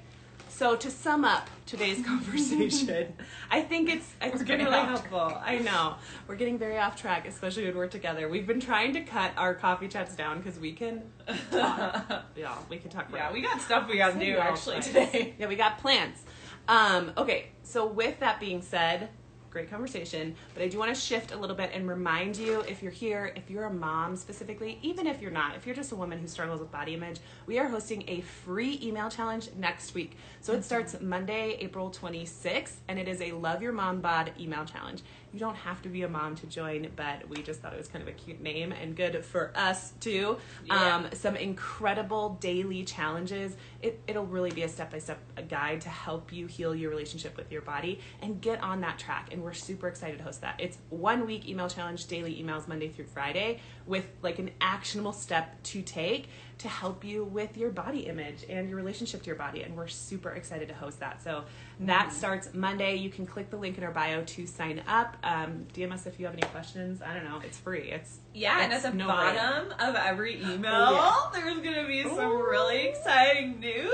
So 0.55 0.77
to 0.77 0.91
sum 0.91 1.25
up 1.25 1.49
today's 1.65 2.05
conversation, 2.07 3.15
I 3.51 3.63
think 3.63 3.89
it's 3.89 4.07
it's 4.21 4.39
been 4.39 4.47
getting 4.47 4.67
really 4.67 4.87
helpful. 4.87 5.41
I 5.43 5.59
know 5.59 5.95
we're 6.29 6.37
getting 6.37 6.59
very 6.59 6.79
off 6.79 6.95
track, 6.95 7.27
especially 7.27 7.65
when 7.65 7.75
we're 7.75 7.89
together. 7.89 8.29
We've 8.29 8.47
been 8.47 8.61
trying 8.61 8.93
to 8.93 9.01
cut 9.01 9.33
our 9.39 9.55
coffee 9.55 9.89
chats 9.89 10.15
down 10.15 10.39
because 10.39 10.61
we 10.61 10.73
can 10.73 11.03
talk. 11.51 12.27
yeah, 12.37 12.55
we 12.69 12.77
can 12.77 12.91
talk. 12.91 13.09
Yeah, 13.13 13.33
we 13.33 13.41
got 13.41 13.63
stuff 13.63 13.89
we 13.89 13.97
gotta 13.97 14.21
do 14.21 14.37
actually 14.37 14.81
today. 14.81 15.35
Yeah, 15.39 15.47
we 15.47 15.57
got 15.57 15.79
plans. 15.79 16.23
Um, 16.69 17.13
okay, 17.17 17.49
so 17.63 17.87
with 17.87 18.21
that 18.21 18.39
being 18.39 18.61
said, 18.61 19.09
great 19.53 19.71
conversation, 19.71 20.35
but 20.55 20.63
I 20.63 20.69
do 20.69 20.79
want 20.79 20.95
to 20.95 21.01
shift 21.01 21.33
a 21.33 21.37
little 21.37 21.55
bit 21.55 21.71
and 21.75 21.87
remind 21.87 22.37
you 22.37 22.61
if 22.63 22.83
you're 22.83 22.91
here, 22.91 23.33
if 23.37 23.51
you're 23.51 23.65
a 23.65 23.73
mom 23.73 24.17
specifically, 24.17 24.79
even 24.83 25.07
if 25.07 25.21
you're 25.21 25.31
not, 25.31 25.55
if 25.55 25.67
you're 25.67 25.75
just 25.75 25.93
a 25.93 25.97
woman 25.97 26.19
who 26.19 26.27
struggles 26.27 26.61
with 26.61 26.73
body 26.73 26.95
image, 26.95 27.19
we 27.47 27.59
are 27.59 27.69
hosting 27.69 28.03
a 28.09 28.23
free 28.23 28.81
email 28.83 29.11
challenge 29.11 29.51
next 29.59 29.95
week. 29.95 30.17
So 30.41 30.53
it 30.53 30.57
mm-hmm. 30.57 30.65
starts 30.65 30.97
Monday, 31.01 31.57
April 31.61 31.91
26th, 31.91 32.77
and 32.89 32.99
it 32.99 33.09
is 33.09 33.21
a 33.21 33.33
Love 33.33 33.63
Your 33.63 33.73
Mom 33.73 34.01
Bod 34.01 34.33
email 34.41 34.65
challenge. 34.65 35.03
You 35.33 35.39
don't 35.39 35.57
have 35.57 35.81
to 35.83 35.89
be 35.89 36.03
a 36.03 36.09
mom 36.09 36.37
to 36.37 36.47
join, 36.47 36.89
but 36.95 37.29
we 37.29 37.43
just 37.43 37.61
thought 37.61 37.73
it 37.73 37.79
was 37.79 37.89
kind 37.89 38.03
of 38.03 38.09
a 38.09 38.13
cute 38.13 38.41
name 38.41 38.73
and 38.73 38.95
good 38.95 39.25
for 39.25 39.53
us 39.55 39.93
too. 40.01 40.37
Yeah. 40.67 40.97
Um, 40.97 41.09
some 41.13 41.37
incredible 41.37 42.37
daily 42.41 42.85
challenges. 42.85 43.57
It, 43.81 44.01
it'll 44.07 44.27
really 44.27 44.51
be 44.51 44.63
a 44.63 44.69
step 44.69 44.91
by 44.91 44.99
step 44.99 45.19
guide 45.49 45.81
to 45.83 45.89
help 45.89 46.33
you 46.33 46.47
heal 46.47 46.75
your 46.75 46.91
relationship 46.91 47.37
with 47.37 47.51
your 47.51 47.63
body 47.63 48.01
and 48.21 48.41
get 48.41 48.63
on 48.63 48.81
that 48.83 48.99
track. 48.99 49.29
And 49.33 49.43
we're 49.43 49.55
super 49.55 49.89
excited 49.89 50.19
to 50.19 50.25
host 50.25 50.43
that. 50.43 50.57
It's 50.59 50.79
one 50.91 51.27
week 51.27 51.49
email 51.49 51.69
challenge, 51.69 52.07
daily 52.07 52.35
emails 52.43 52.69
Monday 52.69 52.89
through 52.89 53.07
Friday, 53.07 53.61
with 53.87 54.07
like 54.23 54.39
an 54.39 54.51
actionable 54.61 55.13
step 55.13 55.63
to 55.65 55.83
take 55.83 56.29
to 56.63 56.69
help 56.69 57.05
you 57.05 57.25
with 57.25 57.57
your 57.57 57.71
body 57.71 58.01
image 58.01 58.45
and 58.49 58.69
your 58.69 58.77
relationship 58.77 59.21
to 59.23 59.27
your 59.27 59.35
body. 59.37 59.63
And 59.63 59.77
we're 59.77 59.89
super 59.89 60.31
excited 60.31 60.69
to 60.69 60.75
host 60.75 61.01
that. 61.01 61.21
So 61.23 61.45
that 61.81 62.13
starts 62.13 62.55
Monday. 62.55 62.95
You 62.97 63.11
can 63.11 63.27
click 63.27 63.51
the 63.51 63.57
link 63.57 63.79
in 63.79 63.85
our 63.85 63.91
bio 63.91 64.23
to 64.23 64.47
sign 64.47 64.81
up. 64.87 65.17
Um, 65.25 65.67
DM 65.75 65.93
us 65.93 66.07
if 66.07 66.21
you 66.21 66.27
have 66.27 66.35
any 66.35 66.47
questions. 66.51 67.03
I 67.03 67.15
don't 67.15 67.25
know. 67.25 67.41
It's 67.45 67.59
free. 67.59 67.91
It's 67.91 68.19
Yeah, 68.33 68.63
and 68.63 68.73
at 68.73 68.83
the 68.83 68.93
no 68.93 69.09
bottom 69.09 69.73
of 69.81 69.97
every 69.97 70.41
email, 70.41 70.73
Oh, 70.73 71.31
there's 71.35 71.59
gonna 71.59 71.87
be 71.87 72.05
some 72.05 72.19
Ooh. 72.19 72.43
really 72.49 72.87
exciting 72.89 73.59
news. 73.59 73.91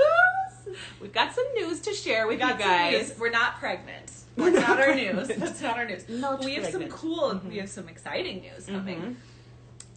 We've 1.01 1.13
got 1.13 1.33
some 1.33 1.45
news 1.55 1.79
to 1.81 1.93
share 1.93 2.27
with 2.27 2.35
We 2.35 2.39
got 2.39 2.59
you 2.59 2.65
guys. 2.65 3.15
We're 3.19 3.31
not 3.31 3.55
pregnant. 3.59 4.11
That's 4.37 4.55
not 4.55 4.67
not 4.77 4.79
our 4.79 4.93
news. 4.95 5.27
That's 5.29 5.61
not 5.61 5.77
our 5.77 5.85
news. 5.85 6.05
Not 6.09 6.45
we 6.45 6.53
have 6.55 6.65
some 6.65 6.73
pregnant. 6.73 6.91
cool. 6.91 7.31
Mhm. 7.31 7.49
We 7.49 7.57
have 7.57 7.69
some 7.69 7.89
exciting 7.89 8.41
news 8.41 8.67
coming. 8.67 9.01
Mhm. 9.01 9.15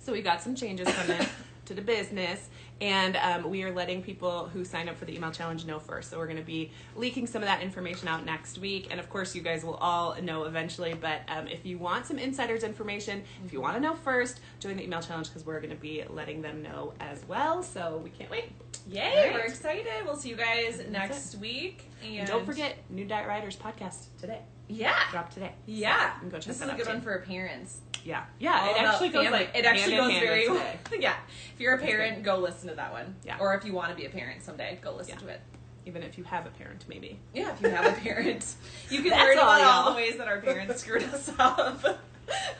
So 0.05 0.13
we 0.13 0.23
got 0.23 0.41
some 0.43 0.57
changes 0.57 0.89
coming 0.89 1.25
to 1.67 1.75
the 1.75 1.83
business, 1.83 2.49
and 2.81 3.17
um, 3.17 3.49
we 3.49 3.63
are 3.63 3.73
letting 3.73 4.03
people 4.03 4.49
who 4.53 4.65
sign 4.65 4.89
up 4.89 4.97
for 4.97 5.05
the 5.05 5.15
email 5.15 5.31
challenge 5.31 5.65
know 5.65 5.79
first. 5.79 6.11
So 6.11 6.19
we're 6.19 6.27
going 6.27 6.39
to 6.39 6.43
be 6.43 6.71
leaking 6.97 7.27
some 7.27 7.43
of 7.43 7.49
that 7.49 7.63
information 7.63 8.09
out 8.09 8.25
next 8.25 8.59
week, 8.59 8.89
and 8.91 8.99
of 8.99 9.09
course, 9.09 9.35
you 9.35 9.43
guys 9.43 9.65
will 9.65 9.75
all 9.75 10.21
know 10.21 10.45
eventually. 10.45 10.95
But 10.95 11.21
um, 11.29 11.47
if 11.47 11.65
you 11.65 11.79
want 11.79 12.07
some 12.07 12.19
insiders 12.19 12.65
information, 12.65 13.23
if 13.45 13.53
you 13.53 13.61
want 13.61 13.75
to 13.77 13.81
know 13.81 13.95
first, 13.95 14.41
join 14.61 14.77
the 14.77 14.85
email 14.85 15.01
challenge 15.01 15.29
because 15.29 15.47
we're 15.47 15.61
going 15.61 15.71
to 15.71 15.81
be 15.81 16.03
letting 16.11 16.43
them 16.43 16.63
know 16.63 16.95
as 17.01 17.25
well. 17.29 17.63
So 17.63 18.01
we 18.03 18.11
can't 18.11 18.31
wait. 18.31 18.53
Yay! 18.89 19.01
Alright. 19.07 19.35
We're 19.35 19.41
excited. 19.41 19.87
We'll 20.05 20.17
see 20.17 20.31
you 20.31 20.37
guys 20.37 20.83
next 20.91 21.37
week. 21.37 21.89
And, 22.05 22.19
And 22.21 22.29
don't 22.29 22.45
forget, 22.45 22.79
New 22.91 23.05
Diet 23.05 23.29
Riots 23.29 23.57
podcast 23.57 24.07
today. 24.21 24.41
Yeah. 24.69 24.95
Drop 25.11 25.33
today. 25.33 25.53
Yeah. 25.67 26.15
you 26.15 26.21
can 26.21 26.29
go 26.31 26.37
check 26.39 26.47
this 26.47 26.57
is 26.57 26.69
a 26.69 26.75
good 26.75 26.85
too. 26.87 26.93
one 26.93 27.01
for 27.01 27.19
parents. 27.21 27.81
Yeah, 28.05 28.25
yeah. 28.39 28.61
All 28.61 28.75
it 28.75 28.79
actually 28.83 29.09
goes 29.11 29.25
family. 29.25 29.39
like 29.41 29.51
it 29.55 29.65
actually 29.65 29.97
goes 29.97 30.13
very 30.13 30.49
well. 30.49 30.63
yeah. 30.99 31.15
If 31.55 31.61
you're 31.61 31.75
a 31.75 31.79
parent, 31.79 32.23
go 32.23 32.39
listen 32.39 32.69
to 32.69 32.75
that 32.75 32.93
one. 32.93 33.15
Yeah. 33.25 33.39
Or 33.41 33.55
if 33.55 33.65
you 33.65 33.73
want 33.73 33.91
to 33.91 33.95
be 33.97 34.07
a 34.07 34.11
parent 34.11 34.43
someday, 34.43 34.79
go 34.83 34.93
listen 34.95 35.15
Yeah. 35.15 35.27
to 35.27 35.29
it. 35.29 35.41
Even 35.87 36.03
if 36.03 36.17
you 36.17 36.25
have 36.25 36.47
a 36.47 36.51
parent, 36.51 36.85
maybe. 36.89 37.19
Yeah, 37.35 37.53
if 37.53 37.61
you 37.61 37.69
have 37.71 37.87
a 37.87 38.01
parent, 38.01 38.55
you 38.91 39.03
can 39.03 39.11
learn 39.11 39.37
all, 39.39 39.45
about 39.45 39.61
all, 39.63 39.83
y'all. 39.85 39.91
the 39.91 39.97
ways 39.97 40.17
that 40.17 40.29
our 40.29 40.41
parents 40.41 40.81
screwed 40.83 41.03
us 41.05 41.31
up. 41.39 41.83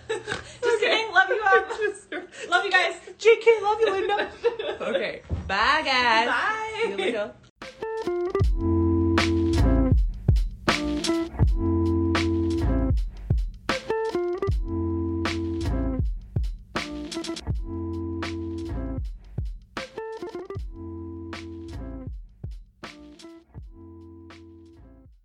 Just 0.09 0.81
kidding. 0.81 1.13
Love 1.13 1.29
you, 1.29 1.41
Em. 2.13 2.23
Love 2.51 2.65
you 2.65 2.71
guys. 2.71 2.95
JK, 3.19 3.63
love 3.63 3.81
you, 3.81 3.91
Linda. 3.93 4.29
okay. 4.81 5.23
Bye, 5.47 5.83
guys. 5.85 6.27
Bye. 6.29 6.81
See 6.83 6.89
you 6.91 6.97
later. 6.97 7.33